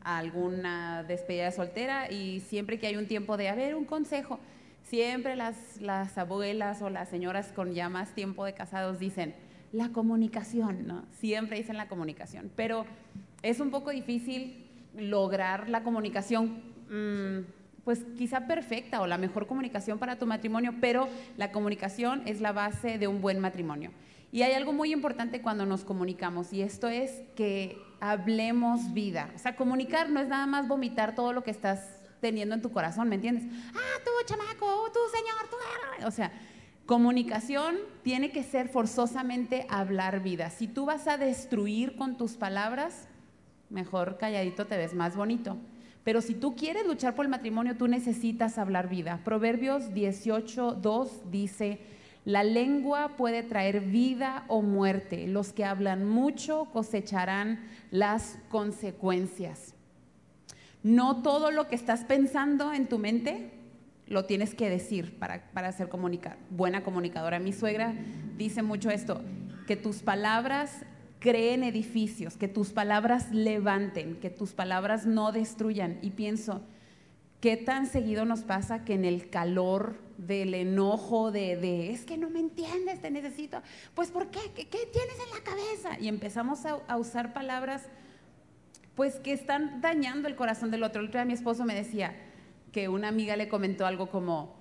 [0.00, 4.40] a alguna despedida soltera y siempre que hay un tiempo de haber un consejo,
[4.84, 9.34] siempre las, las abuelas o las señoras con ya más tiempo de casados dicen,
[9.70, 11.04] la comunicación, ¿no?
[11.10, 12.86] Siempre dicen la comunicación, pero
[13.42, 14.64] es un poco difícil
[14.96, 17.40] lograr la comunicación, mm,
[17.86, 22.50] pues quizá perfecta o la mejor comunicación para tu matrimonio, pero la comunicación es la
[22.50, 23.92] base de un buen matrimonio.
[24.32, 29.30] Y hay algo muy importante cuando nos comunicamos y esto es que hablemos vida.
[29.36, 32.72] O sea, comunicar no es nada más vomitar todo lo que estás teniendo en tu
[32.72, 33.44] corazón, ¿me entiendes?
[33.72, 36.06] Ah, tú, chamaco, tú, señor, tú.
[36.06, 36.32] O sea,
[36.86, 40.50] Comunicación tiene que ser forzosamente hablar vida.
[40.50, 43.08] Si tú vas a destruir con tus palabras,
[43.70, 45.56] mejor calladito te ves más bonito.
[46.06, 49.18] Pero si tú quieres luchar por el matrimonio, tú necesitas hablar vida.
[49.24, 51.80] Proverbios 18, 2 dice,
[52.24, 55.26] la lengua puede traer vida o muerte.
[55.26, 57.58] Los que hablan mucho cosecharán
[57.90, 59.74] las consecuencias.
[60.84, 63.50] No todo lo que estás pensando en tu mente
[64.06, 65.90] lo tienes que decir para, ser
[66.50, 67.40] buena comunicadora.
[67.40, 67.94] Mi suegra
[68.36, 69.22] dice mucho esto,
[69.66, 70.84] que tus palabras
[71.18, 75.98] creen edificios, que tus palabras levanten, que tus palabras no destruyan.
[76.02, 76.62] Y pienso,
[77.40, 82.30] ¿qué tan seguido nos pasa que en el calor del enojo, de, es que no
[82.30, 83.62] me entiendes, te necesito,
[83.94, 84.40] pues ¿por qué?
[84.54, 86.00] ¿Qué, tienes en la cabeza?
[86.00, 87.88] Y empezamos a usar palabras
[88.96, 91.00] pues que están dañando el corazón del otro.
[91.00, 92.16] El otro día mi esposo me decía
[92.72, 94.56] que una amiga le comentó algo como,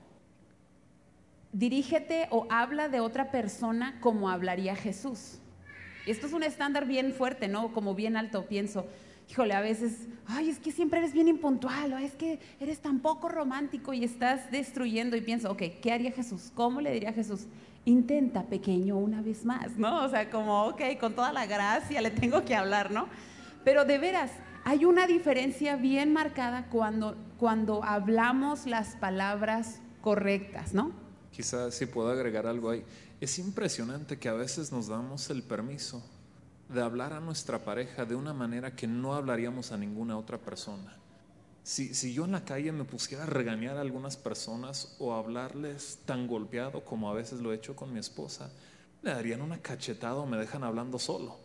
[1.53, 5.39] dirígete o habla de otra persona como hablaría Jesús.
[6.05, 7.73] Y esto es un estándar bien fuerte, ¿no?
[7.73, 8.85] Como bien alto, pienso.
[9.29, 12.99] Híjole, a veces, ay, es que siempre eres bien impuntual, o es que eres tan
[12.99, 15.15] poco romántico y estás destruyendo.
[15.15, 16.51] Y pienso, ok, ¿qué haría Jesús?
[16.53, 17.47] ¿Cómo le diría a Jesús?
[17.85, 20.03] Intenta, pequeño, una vez más, ¿no?
[20.03, 23.07] O sea, como, ok, con toda la gracia le tengo que hablar, ¿no?
[23.63, 24.31] Pero de veras,
[24.63, 30.91] hay una diferencia bien marcada cuando, cuando hablamos las palabras correctas, ¿no?
[31.31, 32.83] Quizás si puedo agregar algo ahí.
[33.25, 36.03] Es impresionante que a veces nos damos el permiso
[36.69, 40.95] de hablar a nuestra pareja de una manera que no hablaríamos a ninguna otra persona.
[41.63, 46.01] Si, si, yo en la calle me pusiera a regañar a algunas personas o hablarles
[46.05, 48.51] tan golpeado como a veces lo he hecho con mi esposa,
[49.01, 51.39] le darían una cachetada o me dejan hablando solo.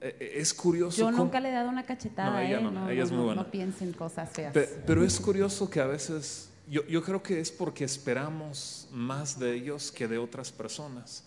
[0.00, 0.96] E, e, es curioso.
[0.96, 2.30] Yo nunca le he dado una cachetada.
[2.30, 3.42] No, ella, no, ella es muy buena.
[3.42, 4.56] No piensen cosas feas.
[4.86, 9.92] pero es curioso que a veces yo, creo que es porque esperamos más de ellos
[9.92, 11.24] que de otras personas.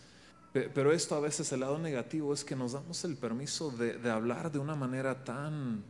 [0.52, 4.52] Pero esto a veces el lado negativo es que nos damos el permiso de, hablar
[4.52, 5.84] de una manera tan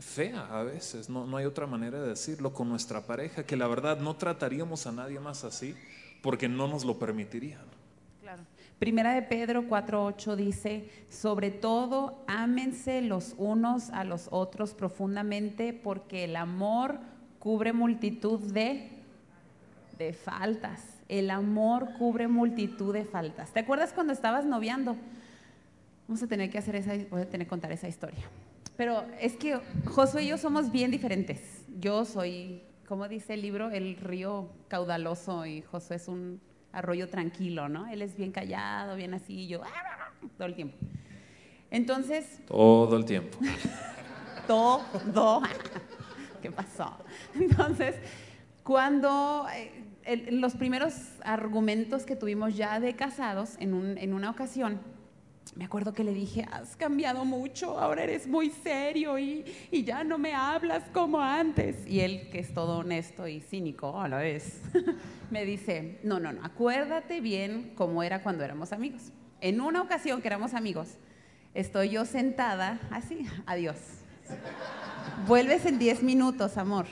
[0.00, 3.68] fea a veces, no, no hay otra manera de decirlo con nuestra pareja, que la
[3.68, 5.74] verdad no trataríamos a nadie más así
[6.20, 7.62] porque no nos lo permitirían.
[8.20, 8.42] Claro.
[8.78, 16.24] Primera de Pedro 4.8 dice, sobre todo ámense los unos a los otros profundamente porque
[16.24, 16.98] el amor
[17.44, 18.88] cubre multitud de,
[19.98, 20.80] de faltas.
[21.08, 23.52] El amor cubre multitud de faltas.
[23.52, 24.96] ¿Te acuerdas cuando estabas noviando?
[26.08, 28.24] Vamos a tener que hacer esa, voy a tener que contar esa historia.
[28.78, 31.66] Pero es que Josué y yo somos bien diferentes.
[31.78, 36.40] Yo soy, como dice el libro, el río caudaloso y Josué es un
[36.72, 37.86] arroyo tranquilo, ¿no?
[37.88, 39.60] Él es bien callado, bien así, y yo
[40.38, 40.78] todo el tiempo.
[41.70, 42.40] Entonces...
[42.46, 43.38] Todo el tiempo.
[44.46, 45.42] todo.
[46.44, 46.98] ¿Qué pasó?
[47.40, 47.96] Entonces,
[48.62, 49.46] cuando
[50.04, 54.78] eh, los primeros argumentos que tuvimos ya de casados en, un, en una ocasión,
[55.56, 60.04] me acuerdo que le dije, has cambiado mucho, ahora eres muy serio y, y, ya
[60.04, 61.86] no me hablas como antes.
[61.86, 64.60] Y él, que es todo honesto y cínico a la vez,
[65.30, 69.12] me dice, no, no, no, acuérdate bien cómo era cuando éramos amigos.
[69.40, 70.98] En una ocasión que éramos amigos,
[71.54, 73.78] estoy yo sentada así, adiós.
[75.26, 76.86] Vuelves en 10 minutos, amor.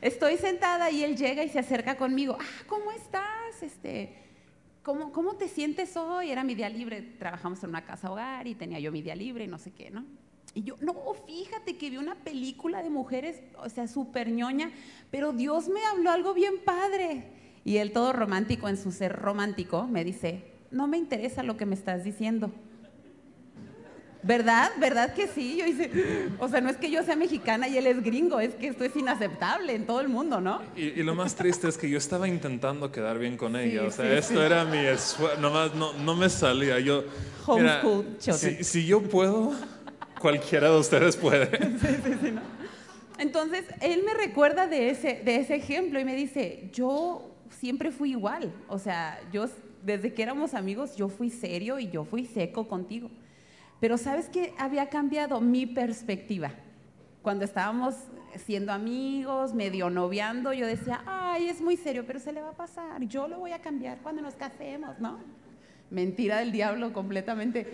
[0.00, 2.36] Estoy sentada y él llega y se acerca conmigo.
[2.40, 3.62] Ah, ¿cómo estás?
[3.62, 4.16] Este,
[4.82, 6.30] ¿cómo, ¿Cómo te sientes hoy?
[6.30, 7.02] Era mi día libre.
[7.18, 9.90] Trabajamos en una casa hogar y tenía yo mi día libre y no sé qué,
[9.90, 10.04] ¿no?
[10.54, 10.94] Y yo, no,
[11.26, 14.70] fíjate que vi una película de mujeres, o sea, súper ñoña,
[15.10, 17.24] pero Dios me habló algo bien padre.
[17.64, 21.64] Y él, todo romántico en su ser romántico, me dice, no me interesa lo que
[21.64, 22.52] me estás diciendo.
[24.22, 24.70] ¿Verdad?
[24.78, 25.56] ¿Verdad que sí?
[25.58, 25.90] Yo hice,
[26.38, 28.84] o sea, no es que yo sea mexicana y él es gringo, es que esto
[28.84, 30.62] es inaceptable en todo el mundo, ¿no?
[30.76, 34.16] Y, lo más triste es que yo estaba intentando quedar bien con ella, o sea,
[34.16, 36.78] esto era mi esfuerzo, nomás no, no me salía.
[36.78, 37.02] Yo,
[37.46, 39.52] Homeschool si, si, yo puedo,
[40.20, 41.46] cualquiera de ustedes puede.
[41.82, 42.40] Sí, sí, sí, ¿no?
[43.18, 48.10] Entonces, él me recuerda de ese, de ese ejemplo y me dice, yo siempre fui
[48.10, 49.46] igual, o sea, yo
[49.82, 53.10] desde que éramos amigos, yo fui serio y yo fui seco contigo.
[53.82, 54.54] Pero ¿sabes qué?
[54.58, 56.52] Había cambiado mi perspectiva.
[57.20, 57.96] Cuando estábamos
[58.46, 62.56] siendo amigos, medio noviando, yo decía, ay, es muy serio, pero se le va a
[62.56, 63.02] pasar.
[63.08, 65.18] Yo lo voy a cambiar cuando nos casemos, ¿no?
[65.90, 67.66] Mentira del diablo completamente.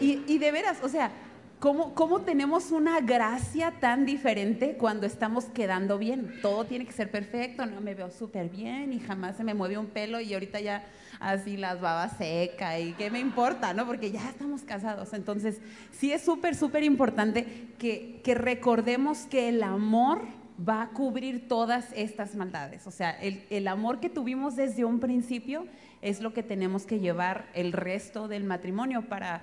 [0.00, 1.10] Y, y de veras, o sea,
[1.58, 6.38] ¿Cómo, ¿Cómo, tenemos una gracia tan diferente cuando estamos quedando bien?
[6.40, 9.76] Todo tiene que ser perfecto, no me veo súper bien y jamás se me mueve
[9.76, 10.82] un pelo y ahorita ya
[11.20, 13.86] así las babas seca y qué me importa, ¿no?
[13.86, 15.12] Porque ya estamos casados.
[15.12, 15.60] Entonces,
[15.92, 20.22] sí es súper, súper importante que, que recordemos que el amor
[20.68, 22.86] va a cubrir todas estas maldades.
[22.86, 25.66] O sea, el, el amor que tuvimos desde un principio
[26.02, 29.42] es lo que tenemos que llevar el resto del matrimonio para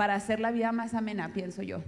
[0.00, 1.82] para hacer la vida más amena, pienso yo.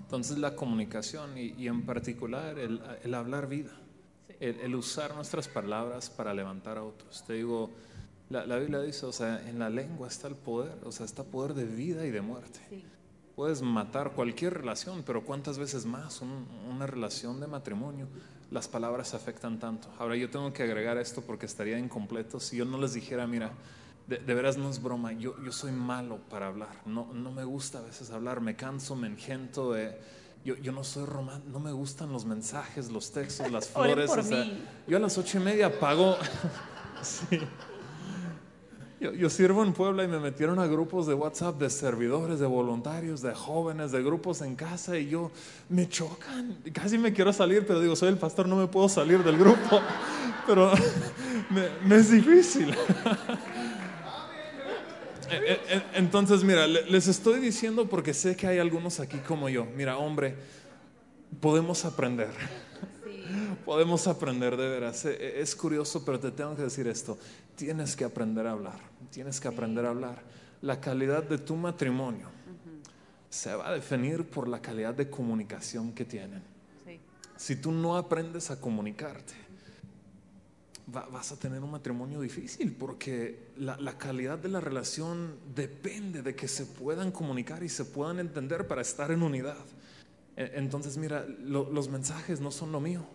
[0.00, 3.70] Entonces la comunicación y, en particular el, hablar vida,
[4.40, 7.24] el, usar nuestras palabras para levantar a otros.
[7.24, 7.70] Te digo,
[8.30, 11.54] la, Biblia dice, o sea, en la lengua está el poder, o sea, está poder
[11.54, 12.60] de vida y de muerte.
[13.36, 16.22] Puedes matar cualquier relación, pero ¿cuántas veces más
[16.68, 18.06] una relación de matrimonio?
[18.50, 19.88] Las palabras afectan tanto.
[19.98, 23.52] Ahora yo tengo que agregar esto porque estaría incompleto si yo no les dijera, mira,
[24.06, 27.78] de, veras no es broma, yo, yo soy malo para hablar, no, no me gusta
[27.78, 29.74] a veces hablar, me canso, me engento,
[30.44, 34.10] yo, yo no soy romántico, no me gustan los mensajes, los textos, las flores.
[34.86, 36.16] yo a las ocho y media apago,
[39.00, 43.20] Yo, sirvo en Puebla y me metieron a grupos de WhatsApp de servidores, de voluntarios,
[43.20, 45.30] de jóvenes, de grupos en casa y yo
[45.68, 46.56] me chocan.
[46.72, 49.80] Casi me quiero salir, pero digo, soy el pastor, no me puedo salir del grupo.
[50.46, 50.72] Pero
[51.86, 52.74] me, es difícil.
[55.30, 59.48] E, e, e, entonces, mira, les estoy diciendo porque sé que hay algunos aquí como
[59.48, 59.64] yo.
[59.64, 60.34] Mira, hombre,
[61.40, 62.30] podemos aprender.
[63.64, 65.04] Podemos aprender de veras.
[65.04, 67.18] Es curioso, pero te tengo que decir esto.
[67.56, 68.78] Tienes que aprender a hablar.
[69.10, 70.22] Tienes que aprender a hablar.
[70.62, 72.28] La calidad de tu matrimonio
[73.28, 76.42] se va a definir por la calidad de comunicación que tienen.
[77.36, 79.34] Si tú no aprendes a comunicarte,
[80.86, 86.46] vas a tener un matrimonio difícil porque la, calidad de la relación depende de que
[86.46, 89.64] se puedan comunicar y se puedan entender para estar en unidad.
[90.36, 93.06] Entonces, mira, los mensajes no son lo mío,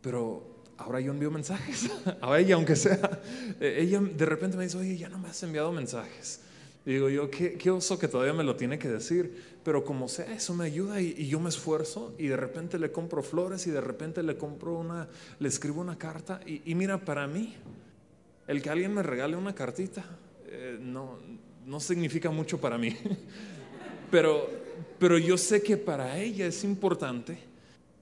[0.00, 3.20] pero ahora yo envío mensajes a ella, aunque sea.
[3.60, 6.40] E, ella de repente me dice, oye, ya no me has enviado mensajes.
[6.84, 10.32] digo yo, ¿qué, qué, oso que todavía me lo tiene que decir, pero como sea,
[10.34, 13.80] eso me ayuda y, yo me esfuerzo y de repente le compro flores y de
[13.80, 17.54] repente le compro una, le escribo una carta y, mira, para mí,
[18.46, 20.04] el que alguien me regale una cartita
[20.46, 21.18] eh, no,
[21.64, 22.94] no significa mucho para mí,
[24.10, 24.50] pero,
[24.98, 27.38] pero yo sé que para ella es importante.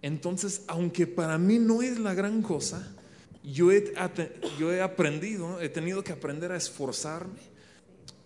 [0.02, 2.92] Entonces, aunque para mí no es la gran cosa,
[3.44, 3.94] yo he,
[4.58, 7.38] yo he aprendido, he tenido que aprender a esforzarme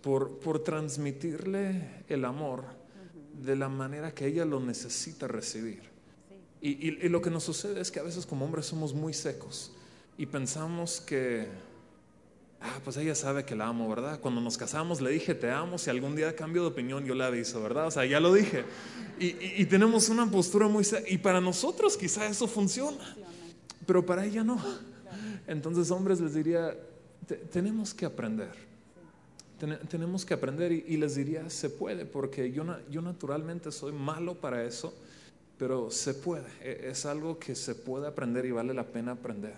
[0.01, 2.86] por, por transmitirle el amor
[3.45, 5.83] de la manera que ella lo necesita recibir.
[6.61, 9.71] Y, lo que nos sucede es que a veces como hombres somos muy secos
[10.19, 11.47] y pensamos que,
[12.61, 14.19] ah, pues ella sabe que la amo, ¿verdad?
[14.19, 17.23] Cuando nos casamos le dije te amo, si algún día cambio de opinión yo le
[17.23, 17.87] aviso, ¿verdad?
[17.87, 18.65] O sea, ya lo dije.
[19.19, 20.85] Y, tenemos una postura muy...
[21.09, 23.17] Y para nosotros quizá eso funciona,
[23.87, 24.61] pero para ella no.
[25.47, 26.77] Entonces, hombres, les diría,
[27.53, 28.66] tenemos que aprender.
[29.89, 34.65] Tenemos que aprender y, les diría, se puede, porque yo, yo naturalmente soy malo para
[34.65, 34.95] eso,
[35.59, 36.47] pero se puede.
[36.61, 39.57] E, es algo que se puede aprender y vale la pena aprender.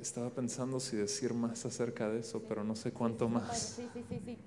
[0.00, 3.76] estaba pensando si decir más acerca de eso, pero no sé cuánto más.
[3.76, 4.38] Sí, sí, sí,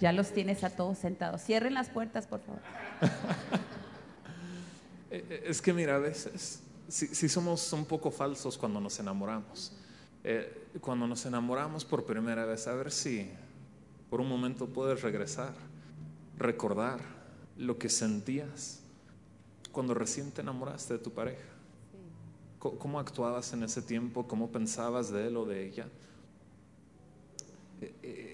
[0.00, 1.42] ya los tienes a todos sentados.
[1.42, 2.60] Cierren las puertas, por favor.
[5.10, 9.72] Eh, eh, es que mira, a veces si, somos un poco falsos cuando nos enamoramos.
[10.24, 13.30] Eh, cuando nos enamoramos por primera vez, a ver si
[14.10, 15.54] por un momento puedes regresar,
[16.38, 17.00] recordar
[17.56, 18.80] lo que sentías
[19.72, 21.44] cuando recién te enamoraste de tu pareja.
[22.58, 24.26] ¿Cómo actuabas en ese tiempo?
[24.26, 25.86] ¿Cómo pensabas de él o de ella?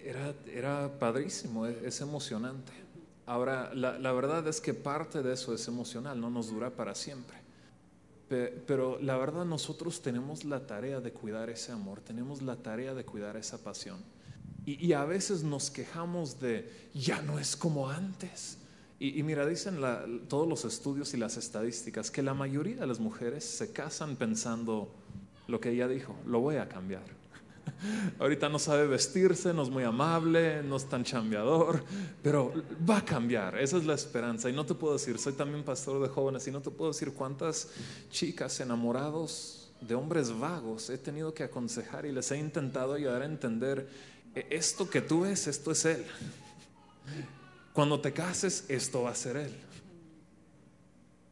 [0.04, 2.72] era, era padrísimo, e, es, emocionante.
[3.26, 7.36] Ahora, la, verdad es que parte de eso es emocional, no nos dura para siempre.
[8.66, 13.04] Pero la verdad nosotros tenemos la tarea de cuidar ese amor, tenemos la tarea de
[13.04, 13.98] cuidar esa pasión.
[14.64, 18.58] Y, a veces nos quejamos de, ya no es como antes.
[19.00, 19.78] Y, mira, dicen
[20.28, 24.94] todos los estudios y las estadísticas que la mayoría de las mujeres se casan pensando
[25.48, 27.21] lo que ella dijo, lo voy a cambiar
[28.18, 31.82] Ahorita no sabe vestirse, no es muy amable, no es tan chambeador,
[32.22, 32.52] pero
[32.88, 33.58] va a cambiar.
[33.58, 34.48] Esa es la esperanza.
[34.48, 37.12] Y no te puedo decir, soy también pastor de jóvenes, y no te puedo decir
[37.12, 37.68] cuántas
[38.10, 43.24] chicas enamorados de hombres vagos he tenido que aconsejar y les he intentado ayudar a
[43.24, 43.88] entender,
[44.34, 46.04] e, esto que tú ves, esto es Él.
[47.72, 49.54] Cuando te cases, esto va a ser Él.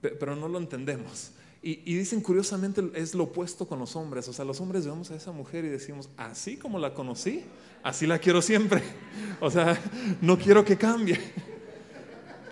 [0.00, 1.30] Pero no lo entendemos.
[1.62, 4.26] Y, dicen curiosamente es lo opuesto con los hombres.
[4.28, 7.44] O sea, los hombres vemos a esa mujer y decimos, así como la conocí,
[7.82, 8.82] así la quiero siempre.
[9.40, 9.78] O sea,
[10.20, 11.18] no quiero que cambie.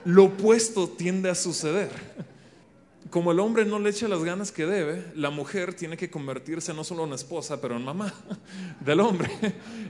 [0.04, 1.90] Lo opuesto tiende a suceder
[3.10, 6.74] como el hombre no le echa las ganas que debe, la mujer tiene que convertirse
[6.74, 8.12] no solo en esposa, pero en mamá
[8.80, 9.30] del hombre.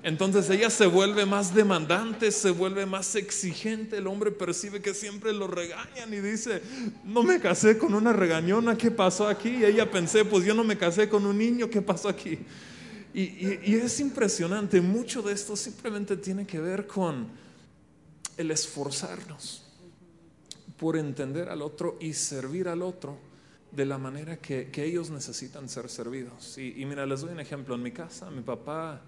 [0.03, 3.97] Entonces ella se vuelve más demandante, se vuelve más exigente.
[3.97, 6.63] El hombre percibe que siempre lo regañan y dice,
[7.05, 9.49] no me casé con una regañona, ¿qué pasó aquí?
[9.49, 12.39] Y ella pensé, pues yo no me casé con un niño, ¿qué pasó aquí?
[13.13, 17.27] Y, y es impresionante, mucho de esto simplemente tiene que ver con
[18.37, 19.68] el esforzarnos
[20.79, 23.19] por entender al otro y servir al otro
[23.73, 26.57] de la manera que, ellos necesitan ser servidos.
[26.57, 27.75] Y, mira, les doy un ejemplo.
[27.75, 29.03] En mi casa, mi papá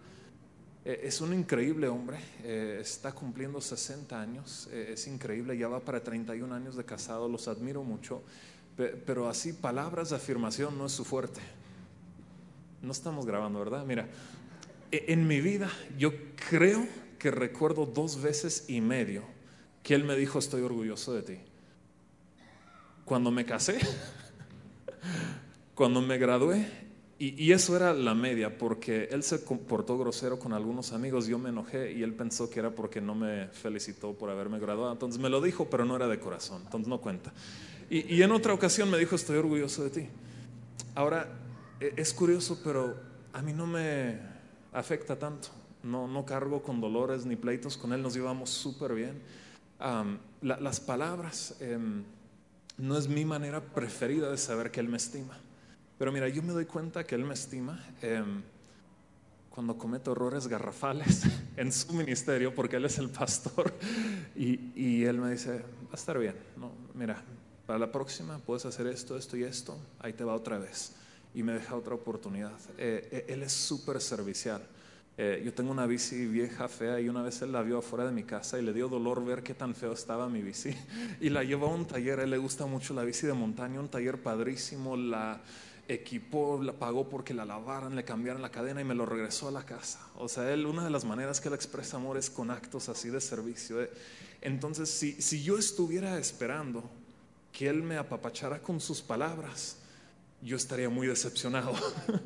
[0.84, 5.80] eh, es un increíble hombre, eh, está cumpliendo 60 años, eh, es increíble, ya va
[5.80, 8.22] para 31 años de casado, los admiro mucho,
[8.76, 11.40] pero así palabras de afirmación no es su fuerte.
[12.82, 13.84] No estamos grabando, ¿verdad?
[13.84, 14.08] Mira,
[14.90, 16.12] e, en mi vida yo
[16.48, 16.86] creo
[17.18, 19.22] que recuerdo dos veces y medio
[19.82, 21.49] que él me dijo, estoy orgulloso de ti
[23.10, 23.76] cuando me casé,
[25.74, 26.64] cuando me gradué
[27.18, 31.48] Y, eso era la media, porque él se comportó grosero con algunos amigos, yo me
[31.48, 34.92] enojé y él pensó que era porque no me felicitó por haberme graduado.
[34.92, 37.32] Entonces me lo dijo, pero no era de corazón, entonces no cuenta.
[37.90, 40.08] Y, y en otra ocasión me dijo, estoy orgulloso de ti.
[40.94, 41.26] Ahora,
[41.80, 42.96] e, es curioso, pero
[43.32, 44.20] a mí no me
[44.72, 45.48] afecta tanto.
[45.82, 49.20] No, no cargo con dolores ni pleitos con él, nos llevamos súper bien.
[50.40, 52.04] las palabras em,
[52.78, 55.38] no es mi manera preferida de saber que él me estima.
[56.00, 58.40] Pero mira, yo me doy cuenta que Él me estima em,
[59.50, 61.24] cuando cometo errores garrafales
[61.58, 63.70] en su ministerio, porque Él es el pastor,
[64.34, 67.22] y, Él me dice, va a estar bien, no, mira,
[67.66, 70.94] para la próxima puedes hacer esto, esto y esto, ahí te va otra vez.
[71.34, 72.58] Y me deja otra oportunidad.
[72.78, 74.62] Eh, eh, él es súper servicial.
[75.18, 78.12] Eh, yo tengo una bici vieja, fea, y una vez él la vio afuera de
[78.12, 80.74] mi casa y le dio dolor ver qué tan feo estaba mi bici.
[81.20, 83.80] Y la llevó a un taller, a él le gusta mucho la bici de montaña,
[83.80, 85.40] un taller padrísimo, la
[85.88, 89.50] equipó, la pagó porque la lavaran, le cambiaran la cadena y me lo regresó a
[89.50, 90.00] la casa.
[90.16, 93.10] O sea, él, una de las maneras que él expresa amor es con actos así
[93.10, 93.82] de servicio.
[93.82, 93.90] ¿eh?
[94.40, 96.88] Entonces, si, si yo estuviera esperando
[97.52, 99.79] que él me apapachara con sus palabras,
[100.42, 101.72] yo estaría muy decepcionado.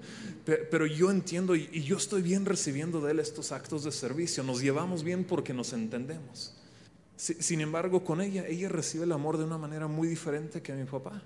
[0.45, 4.43] Pero yo entiendo y yo estoy bien recibiendo de él estos actos de servicio.
[4.43, 6.55] Nos llevamos bien porque nos entendemos.
[7.17, 10.85] Sin embargo, con ella, ella recibe el amor de una manera muy diferente que mi
[10.85, 11.23] papá.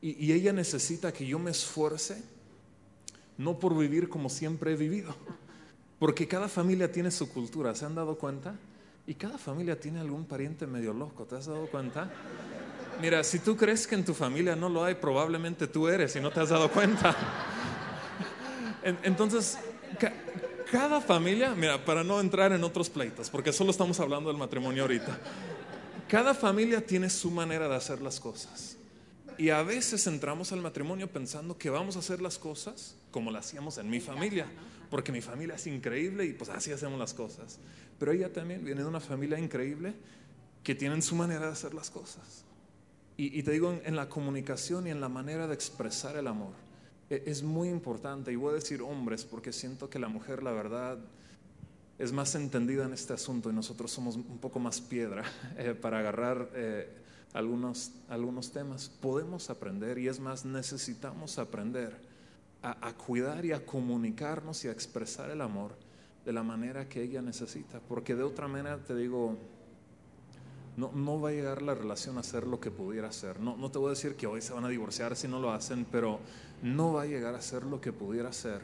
[0.00, 2.22] Y, ella necesita que yo me esfuerce,
[3.36, 5.14] no por vivir como siempre he vivido,
[5.98, 8.54] porque cada familia tiene su cultura, ¿se han dado cuenta?
[9.08, 12.12] Y cada familia tiene algún pariente medio loco, ¿te has dado cuenta?
[13.00, 16.20] Mira, si tú crees que en tu familia no lo hay, probablemente tú eres y
[16.20, 17.16] no te has dado cuenta.
[19.02, 19.58] Entonces,
[20.70, 24.82] cada familia, mira, para no entrar en otros pleitos, porque solo estamos hablando del matrimonio
[24.82, 25.18] ahorita,
[26.08, 28.76] cada familia tiene su manera de hacer las cosas.
[29.36, 33.46] Y a veces entramos al matrimonio pensando que vamos a hacer las cosas como las
[33.46, 34.46] hacíamos en mi familia,
[34.90, 37.60] porque mi familia es increíble y pues así hacemos las cosas.
[38.00, 39.94] Pero ella también viene de una familia increíble
[40.64, 42.47] que tienen su manera de hacer las cosas.
[43.20, 46.52] Y, te digo, en, la comunicación y en la manera de expresar el amor,
[47.10, 48.32] e, es muy importante.
[48.32, 50.98] Y voy a decir hombres, porque siento que la mujer, la verdad,
[51.98, 55.24] es más entendida en este asunto y nosotros somos un poco más piedra
[55.58, 56.48] eh, para agarrar.
[56.54, 56.88] Eh,
[57.32, 58.88] algunos, algunos temas.
[58.88, 61.96] Podemos aprender y es más, necesitamos aprender
[62.62, 65.76] a, cuidar y a comunicarnos y a expresar el amor
[66.24, 69.38] de la manera que ella necesita, porque de otra manera te digo,
[70.78, 73.40] no, no, va a llegar la relación a ser lo que pudiera ser.
[73.40, 75.50] No, no te voy a decir que hoy se van a divorciar si no lo
[75.50, 76.20] hacen, pero
[76.62, 78.62] no va a llegar a ser lo que pudiera ser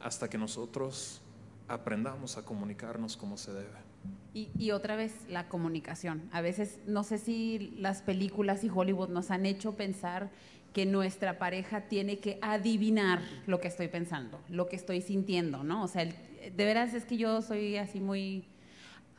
[0.00, 1.20] hasta que nosotros
[1.68, 3.90] aprendamos a comunicarnos como se debe.
[4.32, 6.28] Y, otra vez la comunicación.
[6.32, 10.30] A veces no sé si las películas y Hollywood nos han hecho pensar
[10.72, 15.82] que nuestra pareja tiene que adivinar lo que estoy pensando, lo que estoy sintiendo, ¿no?
[15.82, 18.44] O sea, de veras es que yo soy así muy,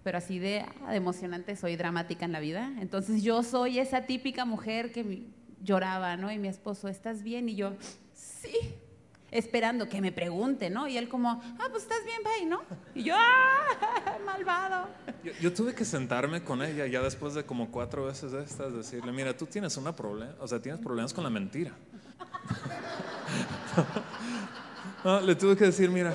[0.04, 2.72] pero así de, emocionante, soy dramática en la vida.
[2.80, 5.24] Entonces yo soy esa típica mujer que
[5.64, 6.32] lloraba, ¿no?
[6.32, 7.50] Y mi esposo, ¿estás bien?
[7.50, 7.74] Y yo,
[8.14, 8.56] sí,
[9.32, 10.88] esperando que me pregunte, ¿no?
[10.88, 12.62] Y él como, ah, pues estás bien, bye, ¿no?
[12.94, 14.88] Y yo, ah, malvado.
[15.40, 19.12] Yo, tuve que sentarme con ella ya después de como cuatro veces de estas, decirle,
[19.12, 21.72] mira, tú tienes una problema, o sea, tienes problemas con la mentira.
[25.04, 26.14] no, le tuve que decir, mira,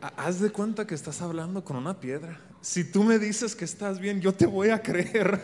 [0.00, 2.40] haz de cuenta que estás hablando con una piedra.
[2.60, 5.40] Si tú me dices que estás bien, yo te voy a creer.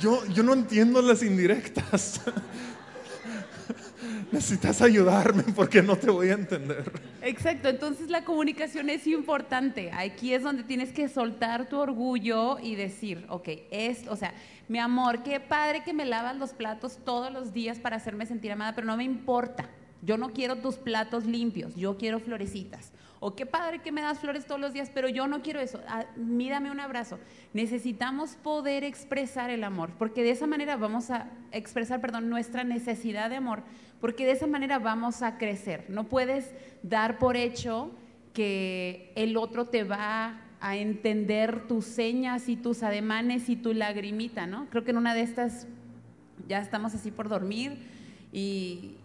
[0.00, 2.20] Yo, yo no entiendo las indirectas
[4.32, 6.90] necesitas ayudarme porque no te voy a entender.
[7.20, 9.92] Exacto, entonces la comunicación es importante.
[9.92, 14.34] Aquí es donde tienes que soltar tu orgullo y decir, ok, es, o sea,
[14.68, 18.50] mi amor, qué padre que me lavas los platos todos los días para hacerme sentir
[18.52, 19.68] amada, pero no me importa.
[20.00, 22.92] Yo no quiero tus platos limpios, yo quiero florecitas.
[23.24, 25.80] O qué padre que me das flores todos los días, pero yo no quiero eso.
[25.86, 27.20] Ah, mírame un abrazo.
[27.52, 33.30] Necesitamos poder expresar el amor, porque de esa manera vamos a expresar, perdón, nuestra necesidad
[33.30, 33.62] de amor,
[34.00, 35.84] porque de esa manera vamos a crecer.
[35.88, 36.52] No puedes
[36.82, 37.92] dar por hecho
[38.32, 44.48] que el otro te va a entender tus señas y tus ademanes y tu lagrimita,
[44.48, 44.66] ¿no?
[44.68, 45.68] Creo que en una de estas
[46.48, 47.86] ya estamos así por dormir
[48.32, 48.96] y,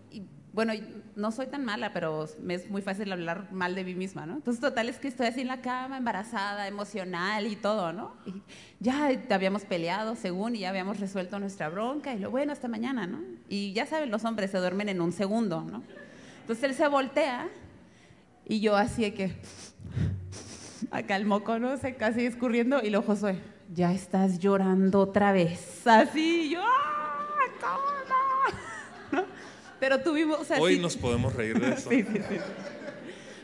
[0.53, 0.74] bueno,
[1.18, 4.36] no soy tan mala, pero me es muy fácil hablar mal de mí misma, ¿no?
[4.36, 8.15] Entonces, total es que estoy así en la cama, embarazada, emocional y todo, ¿no?
[8.26, 8.41] Y
[8.80, 13.07] ya habíamos peleado, según, y ya habíamos resuelto nuestra bronca, y lo bueno, hasta mañana,
[13.07, 13.22] ¿no?
[13.49, 15.84] Y ya saben, los hombres se duermen en un segundo, ¿no?
[16.41, 17.49] Entonces él se voltea
[18.45, 19.36] y yo así de que
[20.91, 21.78] acá el ¿no?
[21.78, 23.41] Se casi escurriendo y lo Josué,
[23.74, 25.86] ya estás llorando otra vez.
[25.86, 27.97] Así, yo, ¡ah.
[29.80, 30.49] Pero tuvimos...
[30.59, 31.89] Hoy nos podemos reír de eso.
[31.89, 32.36] sí, sí, sí.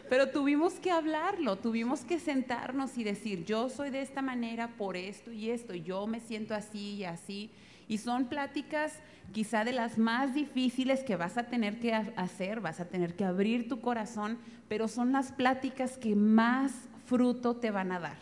[0.10, 4.96] Pero tuvimos que hablarlo, tuvimos que sentarnos y decir, yo soy de esta manera por
[4.96, 7.50] esto y esto, yo me siento así y así.
[7.88, 9.00] Y son pláticas
[9.32, 13.26] quizá de las más difíciles que vas a tener que hacer, vas a tener que
[13.26, 16.74] abrir tu corazón, pero son las pláticas que más
[17.06, 18.18] fruto te van a dar.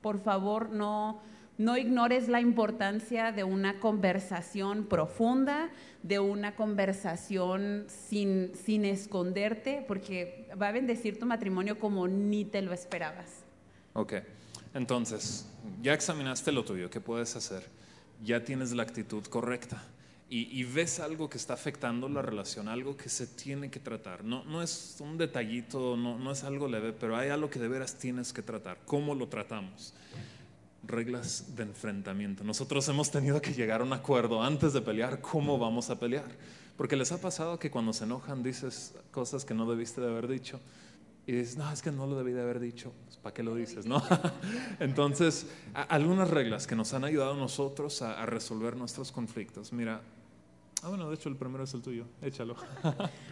[0.00, 1.20] Por favor, no,
[1.58, 5.70] no ignores la importancia de una conversación profunda,
[6.02, 12.62] de una conversación sin, sin esconderte, porque va a bendecir tu matrimonio como ni te
[12.62, 13.44] lo esperabas.
[13.94, 14.14] Ok,
[14.74, 15.46] entonces,
[15.82, 17.66] ya examinaste lo tuyo, ¿qué puedes hacer?
[18.22, 19.82] Ya tienes la actitud correcta.
[20.28, 24.24] Y, ves algo que está afectando la relación, algo que se tiene que tratar.
[24.24, 27.68] No, no es un detallito, no, no es algo leve, pero hay algo que de
[27.68, 28.76] veras tienes que tratar.
[28.86, 29.94] ¿Cómo lo tratamos?
[30.86, 32.44] Reglas de enfrentamiento.
[32.44, 36.26] Nosotros hemos tenido que llegar a un acuerdo antes de pelear cómo vamos a pelear.
[36.76, 40.28] Porque les ha pasado que cuando se enojan dices cosas que no debiste de haber
[40.28, 40.60] dicho.
[41.26, 42.92] Y dices, no, es que no lo debí de haber dicho.
[43.06, 43.86] Pues, ¿Para qué lo dices?
[43.86, 44.02] ¿no?
[44.78, 49.72] Entonces, algunas reglas que nos han ayudado a nosotros a, a resolver nuestros conflictos.
[49.72, 50.02] Mira,
[50.82, 52.04] ah, bueno, de hecho el primero es el tuyo.
[52.22, 52.54] Échalo.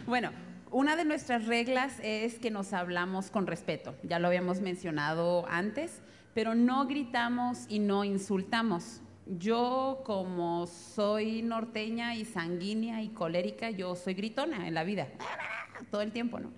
[0.07, 0.31] bueno,
[0.71, 3.95] una de nuestras reglas es que nos hablamos con respeto.
[4.03, 6.01] Ya lo habíamos mencionado antes
[6.35, 8.99] pero no gritamos y no insultamos.
[9.25, 15.07] Yo como soy norteña y sanguínea y colérica, yo soy gritona en la vida,
[15.91, 16.51] todo el tiempo, ¿no?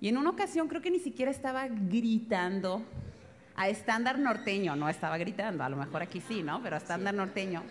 [0.00, 2.82] Y en una ocasión creo que ni siquiera estaba gritando
[3.54, 6.62] a estándar norteño, no estaba gritando, a lo mejor aquí sí, ¿no?
[6.62, 7.62] Pero a estándar norteño.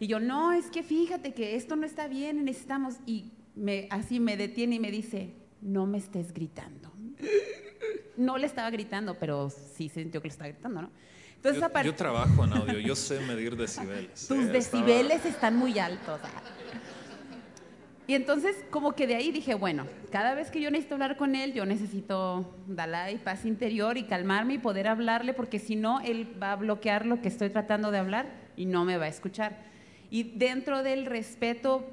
[0.00, 3.30] Y yo, no, es que fíjate que esto no está bien, necesitamos, y
[3.60, 6.90] me, así me detiene y me dice, no me estés gritando
[8.20, 10.90] no le estaba gritando, pero sí sintió que le estaba gritando, ¿no?
[11.36, 14.28] Entonces, yo, yo trabajo en audio, yo sé medir decibeles.
[14.28, 14.52] Tus ¿eh?
[14.52, 16.20] decibeles están muy altos.
[16.22, 16.42] Ah.
[18.06, 21.34] Y entonces, como que de ahí dije, bueno, cada vez que yo necesito hablar con
[21.34, 26.36] él, yo necesito darle paz interior y calmarme y poder hablarle, porque si no, él
[26.42, 29.69] va a bloquear lo que estoy tratando de hablar y no me va a escuchar.
[30.10, 31.84] Y dentro del respeto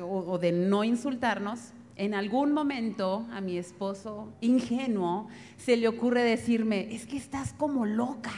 [0.00, 6.94] o de no insultarnos, en algún momento a mi esposo ingenuo se le ocurre decirme,
[6.94, 8.32] es que estás como loca.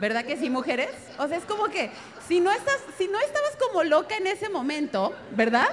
[0.00, 0.90] ¿Verdad que sí, mujeres?
[1.20, 1.90] O sea, es como que
[2.26, 5.68] si no, estás, si no estabas como loca en ese momento, ¿verdad?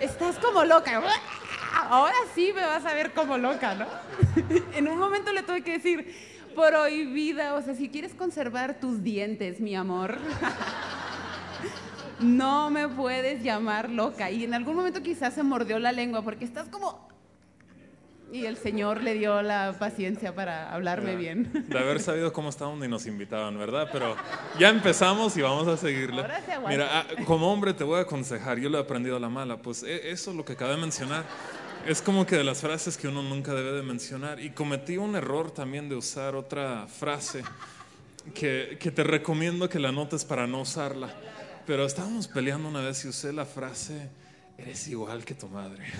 [0.00, 1.00] Estás como loca.
[1.88, 3.86] Ahora sí me vas a ver como loca, ¿no?
[4.74, 9.60] en un momento le tuve que decir, prohibida, o sea, si quieres conservar tus dientes,
[9.60, 10.18] mi amor
[12.22, 14.30] no me puedes llamar loca.
[14.30, 17.10] Y en algún momento quizás se mordió la lengua porque estás como...
[18.32, 21.66] Y el Señor le dio la paciencia para hablarme bien.
[21.68, 23.90] De haber sabido cómo estaban y nos invitaban, ¿verdad?
[23.92, 24.16] Pero
[24.58, 26.24] ya empezamos y vamos a seguirle.
[26.66, 29.58] Mira, ah, como hombre te voy a aconsejar, yo lo he aprendido a la mala,
[29.58, 31.24] pues e, eso es lo que acabé de mencionar.
[31.86, 34.38] Es como que de las frases que uno nunca debe de mencionar.
[34.38, 37.42] Y cometí un error también de usar otra frase
[38.34, 41.12] que, que te recomiendo que la anotes para no usarla.
[41.66, 44.08] Pero estábamos peleando una vez y usé la frase,
[44.58, 45.84] eres igual que tu madre.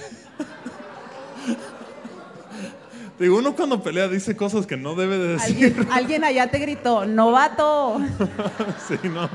[3.19, 5.87] Digo, uno cuando pelea dice cosas que no debe de decir.
[5.91, 8.01] Alguien, allá te gritó, novato.
[8.89, 9.29] sí, no.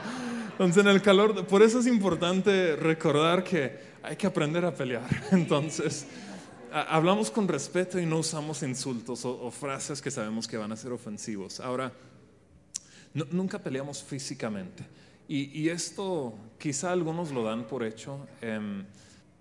[0.51, 5.07] Entonces, en el calor, por eso es importante recordar que hay que aprender a pelear.
[5.31, 6.07] Entonces,
[6.81, 10.91] hablamos con respeto y no usamos insultos o, frases que sabemos que van a ser
[10.91, 11.59] ofensivos.
[11.59, 11.91] Ahora,
[13.31, 14.85] nunca peleamos físicamente.
[15.29, 18.27] Y, esto quizá algunos lo dan por hecho.
[18.41, 18.85] Em,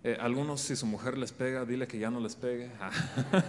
[0.02, 2.70] eh, algunos si su mujer les pega, dile que ya no les pegue.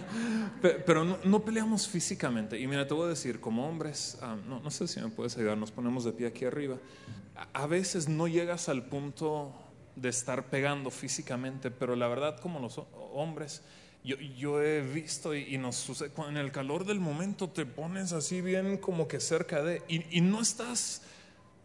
[0.86, 2.58] Pero no, peleamos físicamente.
[2.58, 5.36] Y mira, te voy a decir, como hombres, ah, no, no, sé si me puedes
[5.36, 6.76] ayudar, nos ponemos de pie aquí arriba.
[7.52, 9.52] A, veces no llegas al punto
[9.94, 12.80] de estar pegando físicamente, pero la verdad como los
[13.12, 13.62] hombres,
[14.08, 18.40] yo, yo he visto y, nos sucede, en el calor del momento te pones así
[18.40, 21.02] bien como que cerca de, y, y no estás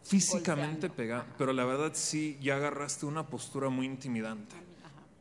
[0.02, 4.56] físicamente pega, pero la verdad sí, ya agarraste una postura muy intimidante.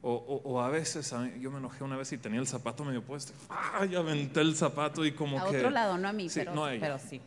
[0.06, 3.96] O, a veces, yo me enojé una vez y tenía el zapato medio puesto, ¡ay!
[3.96, 5.56] aventé el zapato y como que...
[5.56, 7.22] A otro lado, no a mí, pero, pero, sí.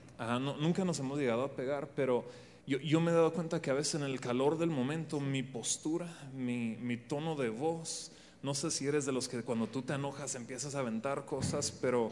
[0.61, 2.27] nunca nos hemos llegado a pegar, pero
[2.67, 5.43] yo, yo, me he dado cuenta que a veces en el calor del momento, mi
[5.43, 8.13] postura, mi, mi tono de voz,
[8.47, 11.73] no sé si eres de los que cuando tú te enojas empiezas a aventar cosas,
[11.73, 12.11] pero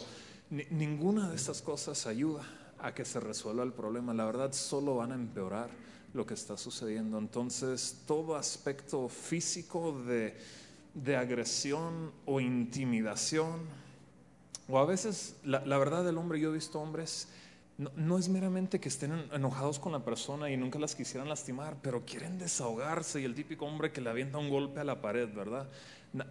[0.50, 2.42] ninguna de estas cosas ayuda
[2.80, 4.12] a que se resuelva el problema.
[4.12, 5.70] La verdad, solo van a empeorar
[6.12, 7.18] lo que está sucediendo.
[7.18, 10.36] Entonces, todo aspecto físico de,
[10.94, 13.60] de agresión o intimidación,
[14.68, 17.28] o a veces, la, verdad del hombre, yo he visto hombres
[17.76, 22.04] no, es meramente que estén enojados con la persona y nunca las quisieran lastimar, pero
[22.04, 25.68] quieren desahogarse y el típico hombre que le avienta un golpe a la pared, ¿verdad?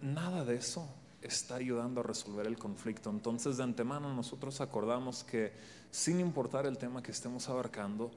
[0.02, 0.88] Nada de eso
[1.22, 3.10] está ayudando a resolver el conflicto.
[3.10, 5.52] Entonces, de antemano nosotros acordamos que
[5.90, 8.10] sin importar el tema que estemos abarcando,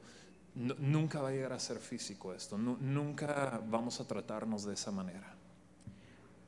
[0.55, 5.36] nunca va a llegar a ser físico esto, nunca vamos a tratarnos de esa manera.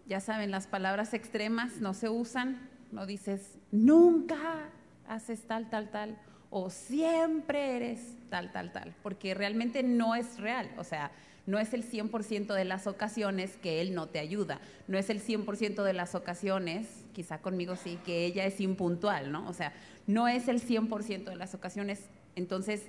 [0.07, 4.70] Ya saben, las palabras extremas no se usan, no dices nunca
[5.07, 6.17] haces tal, tal, tal,
[6.49, 11.11] o siempre eres tal, tal, tal, porque realmente no es real, o sea,
[11.50, 15.20] no es el 100% de las ocasiones que él no te ayuda, no es el
[15.20, 19.50] 100% de las ocasiones, quizá conmigo sí, que ella es impuntual, ¿no?
[19.50, 19.74] O sea,
[20.06, 22.02] no es el 100% de las ocasiones,
[22.36, 22.84] entonces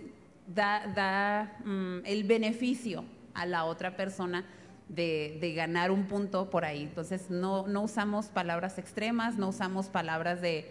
[0.46, 4.44] da, mm, el beneficio a la otra persona
[4.90, 6.82] de, ganar un punto por ahí.
[6.82, 10.70] Entonces no, no usamos palabras extremas, no usamos palabras de,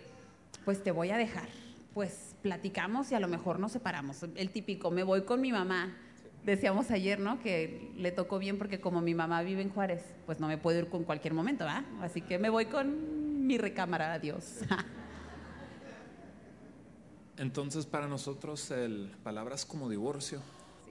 [0.64, 1.50] pues te voy a dejar,
[1.96, 4.24] pues platicamos y a lo mejor nos separamos.
[4.36, 5.96] El típico, me voy con mi mamá.
[6.44, 7.40] Decíamos ayer, ¿no?
[7.42, 10.80] Que le tocó bien porque como mi mamá vive en Juárez, pues no me puedo
[10.80, 11.84] ir con cualquier momento, ¿ah?
[12.02, 14.60] Así que me voy con mi recámara, adiós.
[17.38, 20.42] Entonces para nosotros el, palabras como divorcio,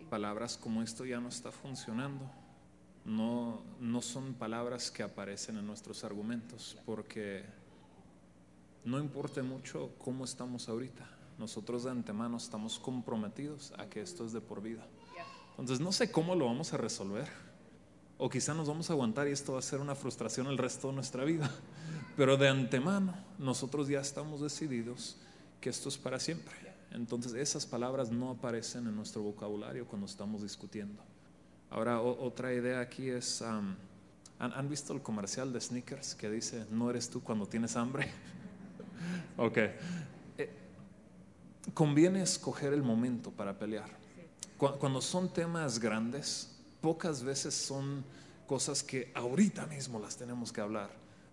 [0.09, 2.31] palabras como esto ya no está funcionando,
[3.05, 7.45] no, no son palabras que aparecen en nuestros argumentos, porque
[8.85, 11.07] no importa mucho cómo estamos ahorita,
[11.39, 14.87] nosotros de antemano estamos comprometidos a que esto es de por vida.
[15.59, 17.29] Entonces no sé cómo lo vamos a resolver,
[18.17, 20.89] o quizá nos vamos a aguantar y esto va a ser una frustración el resto
[20.89, 21.51] de nuestra vida,
[22.17, 25.17] pero de antemano nosotros ya estamos decididos
[25.61, 26.55] que esto es para siempre.
[26.93, 31.03] Entonces esas palabras no aparecen en nuestro vocabulario cuando estamos discutiendo.
[31.71, 37.11] Ahora otra idea aquí es, ¿han, visto el comercial de Snickers que dice, no eres
[37.11, 38.09] tú cuando tienes hambre?
[39.37, 39.59] ok.
[40.39, 40.51] Eh,
[41.75, 43.98] conviene escoger el momento para pelear.
[44.59, 46.51] Cuando son temas grandes,
[46.81, 48.05] pocas veces son
[48.49, 50.91] cosas que ahorita mismo las tenemos que hablar.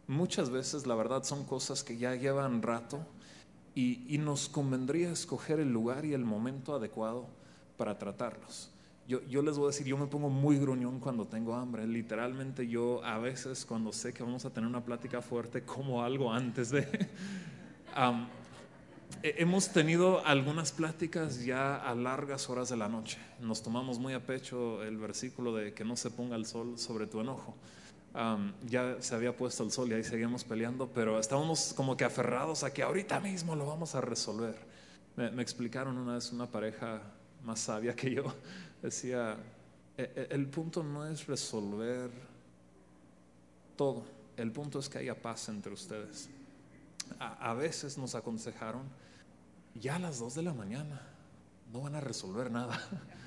[0.07, 2.99] Muchas veces, la verdad, son cosas que ya llevan rato
[3.73, 7.25] y, nos convendría escoger el lugar y el momento adecuado
[7.77, 8.69] para tratarlos.
[9.07, 11.87] Yo, yo, les voy a decir, yo me pongo muy gruñón cuando tengo hambre.
[11.87, 16.31] Literalmente yo a veces cuando sé que vamos a tener una plática fuerte como algo
[16.31, 16.85] antes de...
[19.23, 23.17] hemos tenido algunas pláticas ya a largas horas de la noche.
[23.39, 27.07] Nos tomamos muy a pecho el versículo de que no se ponga el sol sobre
[27.07, 27.55] tu enojo
[28.65, 32.63] ya se había puesto el sol y ahí seguíamos peleando, pero estábamos como que aferrados
[32.63, 34.55] a que ahorita mismo lo vamos a resolver.
[35.17, 37.01] Me, explicaron una vez una pareja
[37.43, 38.23] más sabia que yo,
[38.81, 39.37] decía,
[39.97, 42.09] e, e, el punto no es resolver
[43.75, 44.05] todo,
[44.37, 46.29] el punto es que haya paz entre ustedes.
[47.19, 48.83] A, veces nos aconsejaron,
[49.75, 51.01] ya a las dos de la mañana
[51.71, 52.79] no van a resolver nada,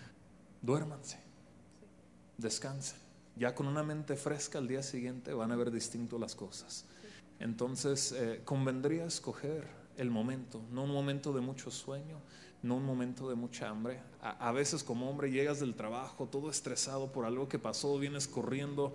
[0.62, 1.18] duérmanse,
[2.36, 3.08] descansen
[3.38, 6.84] ya con una mente fresca al día siguiente van a ver distinto las cosas.
[7.38, 9.66] Entonces, eh, convendría escoger
[9.96, 12.18] el momento, no un momento de mucho sueño,
[12.62, 14.00] no un momento de mucha hambre.
[14.20, 18.94] A, veces como hombre llegas del trabajo todo estresado por algo que pasó, vienes corriendo,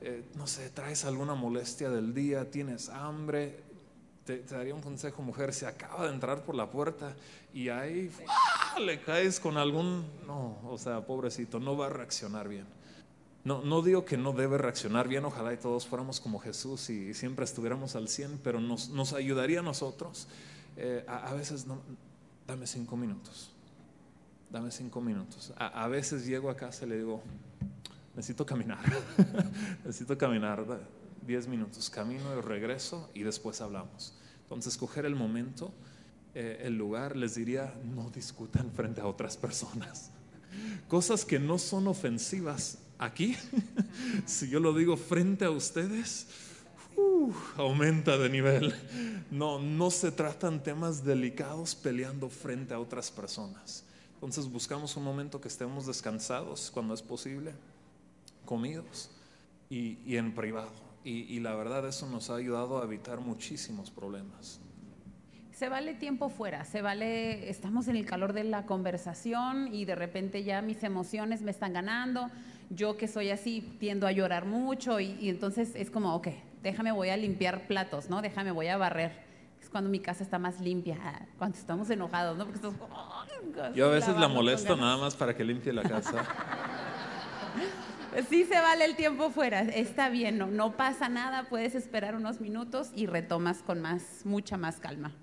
[0.00, 3.60] eh, no sé, traes alguna molestia del día, tienes hambre.
[4.24, 7.14] Te, daría un consejo, mujer, se acaba de entrar por la puerta
[7.52, 8.10] y ahí
[8.80, 12.66] le caes con algún, no, o sea, pobrecito, no va a reaccionar bien.
[13.44, 17.12] No, no digo que no debe reaccionar bien, ojalá y todos fuéramos como Jesús y
[17.12, 20.28] siempre estuviéramos al 100, pero nos, nos ayudaría a nosotros.
[20.76, 21.80] Eh, a, veces, no,
[22.46, 23.50] dame cinco minutos,
[24.48, 25.52] dame cinco minutos.
[25.56, 27.20] A, veces llego a casa y le digo,
[28.14, 28.78] necesito caminar,
[29.84, 30.64] necesito caminar
[31.26, 34.14] diez minutos, camino y regreso y después hablamos.
[34.42, 35.72] Entonces, coger el momento,
[36.34, 40.10] eh, el lugar, les diría, no discutan frente a otras personas.
[40.88, 43.36] Cosas que no son ofensivas aquí,
[44.26, 46.26] si yo lo digo frente a ustedes,
[47.56, 48.74] aumenta de nivel.
[49.30, 53.84] No, no se tratan temas delicados peleando frente a otras personas.
[54.14, 57.52] Entonces buscamos un momento que estemos descansados cuando es posible,
[58.44, 59.10] comidos
[59.68, 60.91] y, en privado.
[61.04, 64.60] Y la verdad eso nos ha ayudado a evitar muchísimos problemas
[65.62, 69.94] se vale tiempo fuera, se vale, estamos en el calor de la conversación y de
[69.94, 72.30] repente ya mis emociones me están ganando,
[72.70, 76.28] yo que soy así tiendo a llorar mucho y, entonces es como, ok,
[76.64, 78.22] déjame voy a limpiar platos, ¿no?
[78.22, 79.12] Déjame voy a barrer.
[79.62, 82.44] Es cuando mi casa está más limpia, ah, cuando estamos enojados, ¿no?
[82.44, 86.26] Porque estás, yo a veces la molesto nada más para que limpie la casa.
[88.28, 92.40] Sí se vale el tiempo fuera, está bien, no, no pasa nada, puedes esperar unos
[92.40, 95.14] minutos y retomas con más, mucha más calma.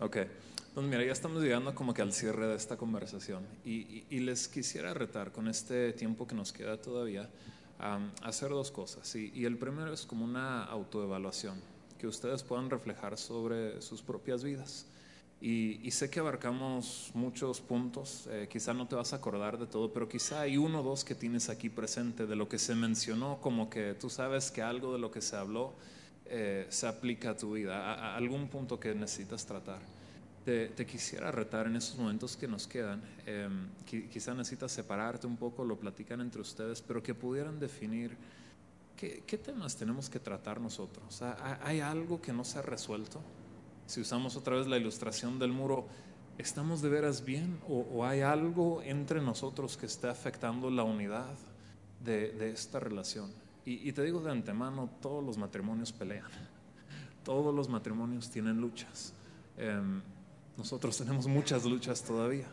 [0.00, 0.16] Ok.
[0.16, 4.92] Entonces, mira, ya estamos llegando como que al cierre de esta conversación y, les quisiera
[4.92, 7.30] retar con este tiempo que nos queda todavía
[7.78, 9.14] a hacer dos cosas.
[9.14, 11.60] Y, y el primero es como una autoevaluación,
[11.96, 14.88] que ustedes puedan reflejar sobre sus propias vidas.
[15.46, 19.92] Y, sé que abarcamos muchos puntos, eh, quizá no te vas a acordar de todo,
[19.92, 23.38] pero quizá hay uno o dos que tienes aquí presente de lo que se mencionó,
[23.42, 25.74] como que tú sabes que algo de lo que se habló
[26.24, 29.80] eh, se aplica a tu vida, a, algún punto que necesitas tratar.
[30.46, 35.62] Te, quisiera retar en esos momentos que nos quedan, em, quizá necesitas separarte un poco,
[35.62, 38.16] lo platican entre ustedes, pero que pudieran definir
[38.96, 41.20] qué, qué temas tenemos que tratar nosotros.
[41.60, 43.20] ¿Hay algo que no se ha resuelto?
[43.86, 45.86] Si usamos otra vez la ilustración del muro,
[46.38, 51.34] ¿estamos de veras bien o, hay algo entre nosotros que esté afectando la unidad
[52.02, 53.30] de, esta relación?
[53.66, 56.28] Y, te digo de antemano, todos los matrimonios pelean,
[57.24, 59.14] todos los matrimonios tienen luchas.
[59.56, 60.02] Em,
[60.56, 62.46] nosotros tenemos muchas luchas todavía.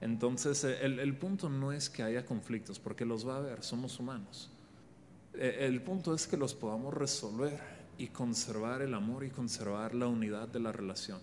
[0.00, 3.98] Entonces, eh, el, punto no es que haya conflictos, porque los va a haber, somos
[3.98, 4.50] humanos.
[5.34, 10.06] Eh, el punto es que los podamos resolver y conservar el amor y conservar la
[10.06, 11.20] unidad de la relación.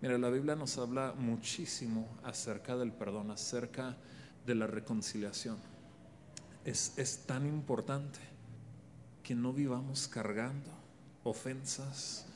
[0.00, 3.96] Mira, la Biblia nos habla muchísimo acerca del perdón, acerca
[4.46, 5.56] de la reconciliación.
[6.64, 8.20] Es, es tan importante
[9.22, 10.70] que no vivamos cargando
[11.24, 12.26] ofensas,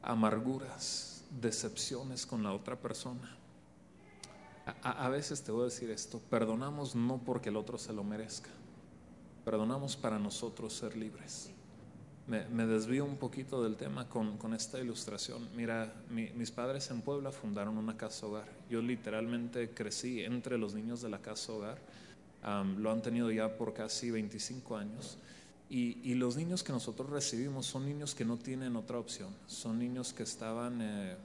[0.00, 3.36] amarguras, decepciones con la otra persona.
[4.82, 8.04] A, a, veces te voy a decir esto, perdonamos no porque el otro se lo
[8.04, 8.50] merezca,
[9.44, 11.52] perdonamos para nosotros ser libres
[12.26, 15.48] me, desvío un poquito del tema con, esta ilustración.
[15.56, 18.46] Mira, mis padres en Puebla fundaron una casa hogar.
[18.70, 21.78] Yo literalmente crecí entre los niños de la casa hogar.
[22.78, 25.18] lo han tenido ya por casi 25 años.
[25.68, 29.30] Y, los niños que nosotros recibimos son niños que no tienen otra opción.
[29.46, 31.16] Son niños que estaban eh,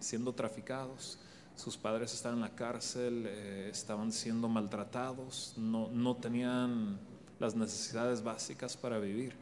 [0.00, 1.18] siendo traficados.
[1.56, 6.98] Sus padres estaban en la cárcel, eh, estaban siendo maltratados, no, no tenían
[7.38, 9.34] las necesidades básicas para vivir.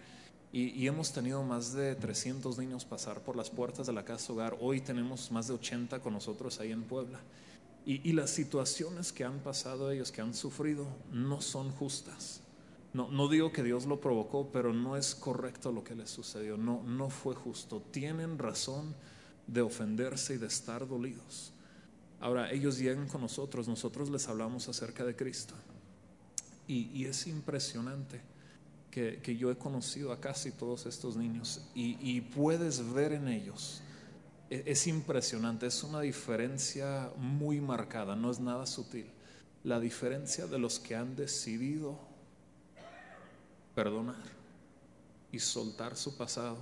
[0.53, 4.57] Y, hemos tenido más de 300 niños pasar por las puertas de la casa hogar.
[4.61, 7.21] Hoy tenemos más de 80 con nosotros ahí en Puebla.
[7.87, 12.41] Y, las situaciones que han pasado ellos, que han sufrido, no son justas.
[12.93, 16.57] No, no digo que Dios lo provocó, pero no es correcto lo que les sucedió.
[16.57, 17.81] No, no fue justo.
[17.93, 18.97] Tienen razón
[19.47, 21.53] de ofenderse y de estar dolidos.
[22.19, 25.55] Ahora, ellos llegan con nosotros, nosotros les hablamos acerca de Cristo.
[26.67, 28.21] Y, y es impresionante
[28.91, 33.83] que, yo he conocido a casi todos estos niños y, puedes ver en ellos.
[34.51, 39.07] E, es, impresionante, es una diferencia muy marcada, no es nada sutil.
[39.63, 41.99] La diferencia de los que han decidido
[43.75, 44.41] perdonar
[45.31, 46.59] y soltar su pasado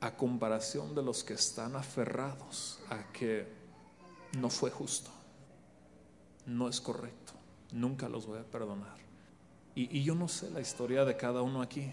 [0.00, 3.48] a comparación de los que están aferrados a que
[4.36, 5.10] no fue justo,
[6.46, 7.32] no es correcto,
[7.72, 9.07] nunca los voy a perdonar.
[9.78, 11.88] Y, yo no sé la historia de cada uno aquí.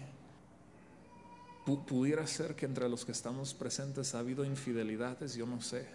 [1.64, 5.86] pudiera ser que entre los que estamos presentes ha habido infidelidades, yo no sé.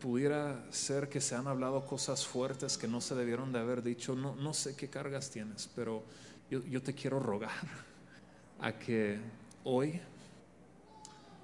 [0.00, 4.14] pudiera ser que se han hablado cosas fuertes que no se debieron de haber dicho.
[4.14, 6.02] No, no sé qué cargas tienes, pero
[6.50, 7.60] yo, yo te quiero rogar
[8.58, 9.20] a que
[9.64, 10.00] hoy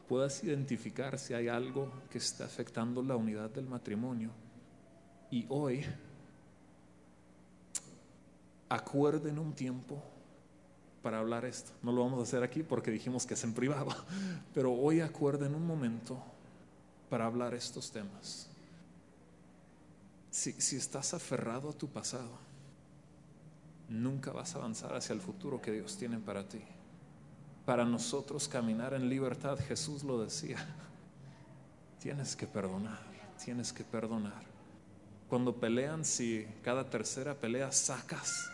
[0.08, 4.30] puedas identificar si hay algo que está afectando la unidad del matrimonio.
[5.30, 5.84] Y hoy
[8.68, 10.02] acuerden un tiempo
[11.02, 11.72] para hablar esto.
[11.82, 13.90] No lo vamos a hacer aquí porque dijimos que es en privado,
[14.54, 16.18] pero hoy acuerden un momento
[17.08, 18.48] para hablar estos temas.
[20.30, 22.30] Si, si estás aferrado a tu pasado,
[23.88, 26.60] nunca vas a avanzar hacia el futuro que Dios tiene para ti.
[27.64, 30.58] Para nosotros caminar en libertad, Jesús lo decía,
[32.00, 33.00] tienes que perdonar,
[33.42, 34.57] tienes que perdonar.
[35.28, 38.50] Cuando pelean, si cada tercera pelea sacas,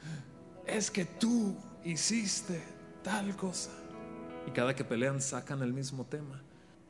[0.66, 2.62] es que tú hiciste
[3.02, 3.72] tal cosa.
[4.46, 6.40] Y cada que pelean sacan el mismo tema.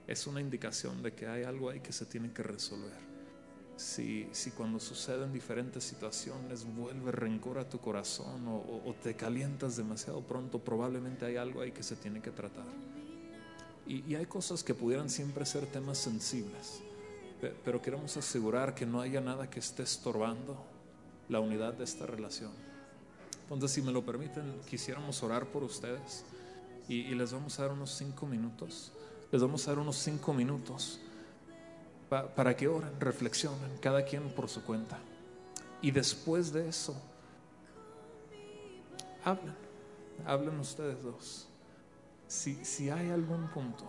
[0.06, 3.12] Es una indicación de que hay algo ahí que se tiene que resolver.
[3.76, 10.20] Si, si cuando suceden diferentes situaciones vuelve rencor a tu corazón o, te calientas demasiado
[10.20, 12.66] pronto, probablemente hay algo ahí que se tiene que tratar.
[13.86, 16.82] Y, y hay cosas que pudieran siempre ser temas sensibles
[17.64, 20.56] pero queremos asegurar que no haya nada que esté estorbando
[21.28, 22.50] la unidad de esta relación.
[23.44, 26.24] Entonces, si me lo permiten, quisiéramos orar por ustedes
[26.88, 28.92] y, les vamos a dar unos cinco minutos.
[29.30, 31.00] Les vamos a dar unos cinco minutos
[32.08, 34.98] para que oren, reflexionen, cada quien por su cuenta.
[35.80, 36.94] Y después de eso,
[39.24, 39.54] hablen,
[40.26, 41.48] hablen ustedes dos.
[42.28, 43.84] Si, si hay algún punto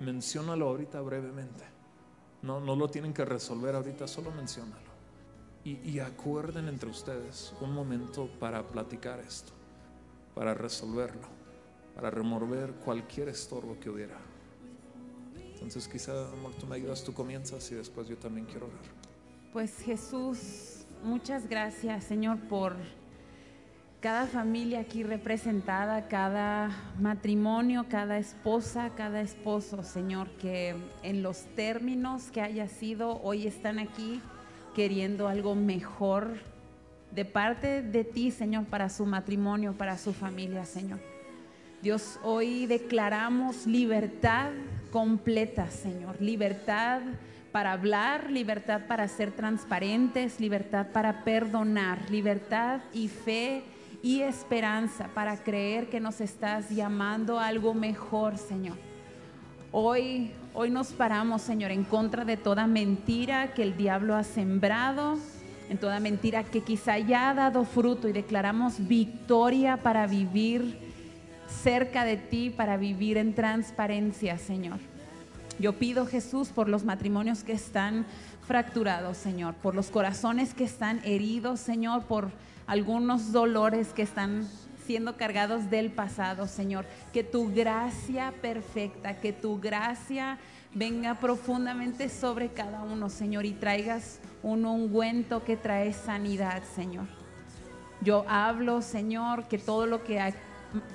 [0.00, 1.64] menciónalo ahorita brevemente.
[2.42, 4.88] No, no lo tienen que resolver ahorita, solo menciónalo.
[5.64, 9.52] Y, y acuerden entre ustedes un momento para platicar esto,
[10.34, 11.26] para resolverlo,
[11.94, 14.16] para remover cualquier estorbo que hubiera.
[15.54, 18.78] Entonces quizá, amor, tú me ayudas, tú comienzas y después yo también quiero orar.
[19.52, 22.76] Pues Jesús, muchas gracias, Señor, por
[24.00, 26.70] cada familia aquí representada, cada
[27.00, 33.80] matrimonio, cada esposa, cada esposo, Señor, que en los términos que haya sido, hoy están
[33.80, 34.20] aquí
[34.74, 36.36] queriendo algo mejor
[37.10, 41.00] de parte de ti, Señor, para su matrimonio, para su familia, Señor.
[41.82, 44.50] Dios, hoy declaramos libertad
[44.92, 47.00] completa, Señor, libertad
[47.50, 53.64] para hablar, libertad para ser transparentes, libertad para perdonar, libertad y fe
[54.02, 58.76] y esperanza para creer que nos estás llamando a algo mejor, Señor.
[59.72, 65.18] Hoy, hoy nos paramos, Señor, en contra de toda mentira que el diablo ha sembrado,
[65.68, 70.78] en toda mentira que quizá ya ha dado fruto y declaramos victoria para vivir
[71.46, 74.78] cerca de ti, para vivir en transparencia, Señor.
[75.58, 78.06] Yo pido, Jesús, por los matrimonios que están
[78.46, 82.30] fracturados, Señor, por los corazones que están heridos, Señor, por
[82.68, 84.46] algunos dolores que están
[84.86, 86.86] siendo cargados del pasado, Señor.
[87.12, 90.38] Que tu gracia perfecta, que tu gracia
[90.74, 97.06] venga profundamente sobre cada uno, Señor, y traigas un ungüento que trae sanidad, Señor.
[98.02, 100.34] Yo hablo, Señor, que todo lo que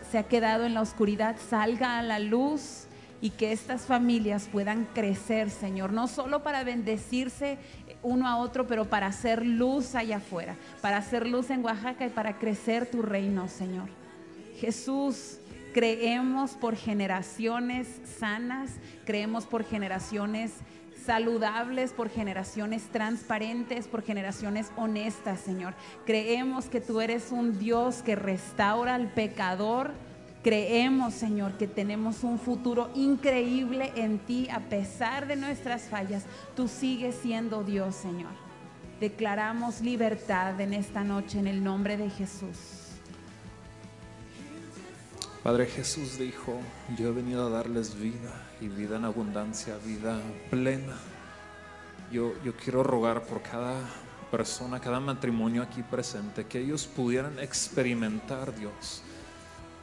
[0.09, 2.85] se ha quedado en la oscuridad salga a la luz
[3.23, 7.57] y que estas familias puedan crecer, Señor, no solo para bendecirse
[8.03, 12.09] uno a otro, pero para hacer luz allá afuera, para hacer luz en Oaxaca y
[12.09, 13.89] para crecer tu reino, Señor.
[14.59, 15.39] Jesús,
[15.73, 17.87] creemos por generaciones
[18.19, 18.71] sanas,
[19.05, 20.51] creemos por generaciones
[21.05, 25.73] saludables, por generaciones transparentes, por generaciones honestas, Señor.
[26.05, 29.91] Creemos que tú eres un Dios que restaura al pecador
[30.43, 36.25] Creemos, Señor, que tenemos un futuro increíble en ti a pesar de nuestras fallas.
[36.53, 38.31] Tú sigues siendo Dios, Señor.
[38.99, 42.57] Declaramos libertad en esta noche en el nombre de Jesús.
[45.43, 46.59] Padre Jesús dijo,
[46.97, 50.19] yo he venido a darles vida y vida en abundancia, vida
[50.49, 50.95] plena.
[52.11, 53.75] Yo, yo quiero rogar por cada
[54.29, 59.03] persona, cada matrimonio aquí presente, que ellos pudieran experimentar, Dios,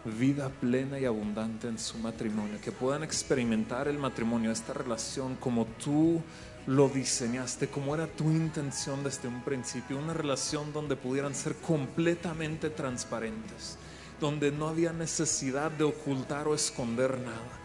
[0.05, 5.67] vida plena y abundante en su matrimonio, que puedan experimentar el matrimonio, esta relación como
[5.67, 6.23] tú
[6.67, 12.71] lo diseñaste, como era tu intención desde un principio, una relación donde pudieran ser completamente
[12.71, 13.77] transparentes,
[14.21, 17.59] donde no había necesidad de ocultar o esconder nada.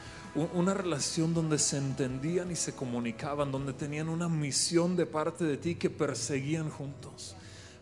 [0.54, 5.56] Una relación donde se entendían y se comunicaban, donde tenían una misión de parte de
[5.56, 7.38] ti que perseguían juntos.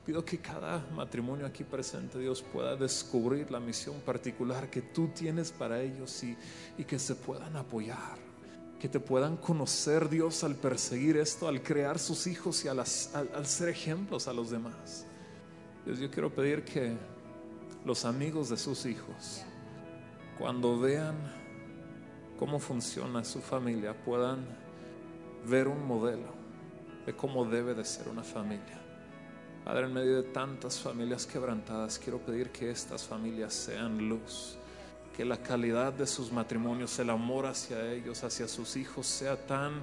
[0.06, 5.52] Pido que cada matrimonio aquí presente, Dios, pueda descubrir la misión particular que tú tienes
[5.52, 8.18] para ellos y, que se puedan apoyar,
[8.82, 13.46] que te puedan conocer, Dios, al perseguir esto, al crear sus hijos y al, al
[13.46, 15.06] ser ejemplos a los demás.
[15.86, 16.98] Dios, yo quiero pedir que
[17.86, 19.46] los amigos de sus hijos,
[20.38, 21.16] cuando vean
[22.38, 24.46] cómo funciona su familia, puedan
[25.48, 26.34] ver un modelo
[27.06, 28.83] de cómo debe de ser una familia
[29.64, 34.58] Padre, en medio de tantas familias quebrantadas, quiero pedir que estas familias sean luz,
[35.16, 39.82] que la calidad de sus matrimonios, el amor hacia ellos, hacia sus hijos, sea tan,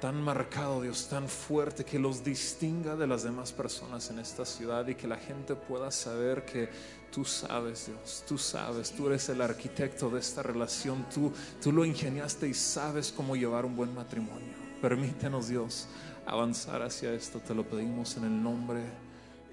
[0.00, 4.86] tan marcado, Dios, tan fuerte, que los distinga de las demás personas en esta ciudad
[4.86, 6.68] y que la gente pueda saber que
[7.10, 11.84] tú sabes, Dios, tú sabes, tú eres el arquitecto de esta relación, tú, tú lo
[11.84, 14.70] ingeniaste y sabes cómo llevar un buen matrimonio.
[14.80, 15.88] Permítenos, Dios
[16.30, 18.82] avanzar hacia esto, te lo pedimos en el nombre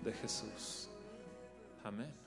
[0.04, 0.90] de Jesús.
[1.84, 2.27] Amén.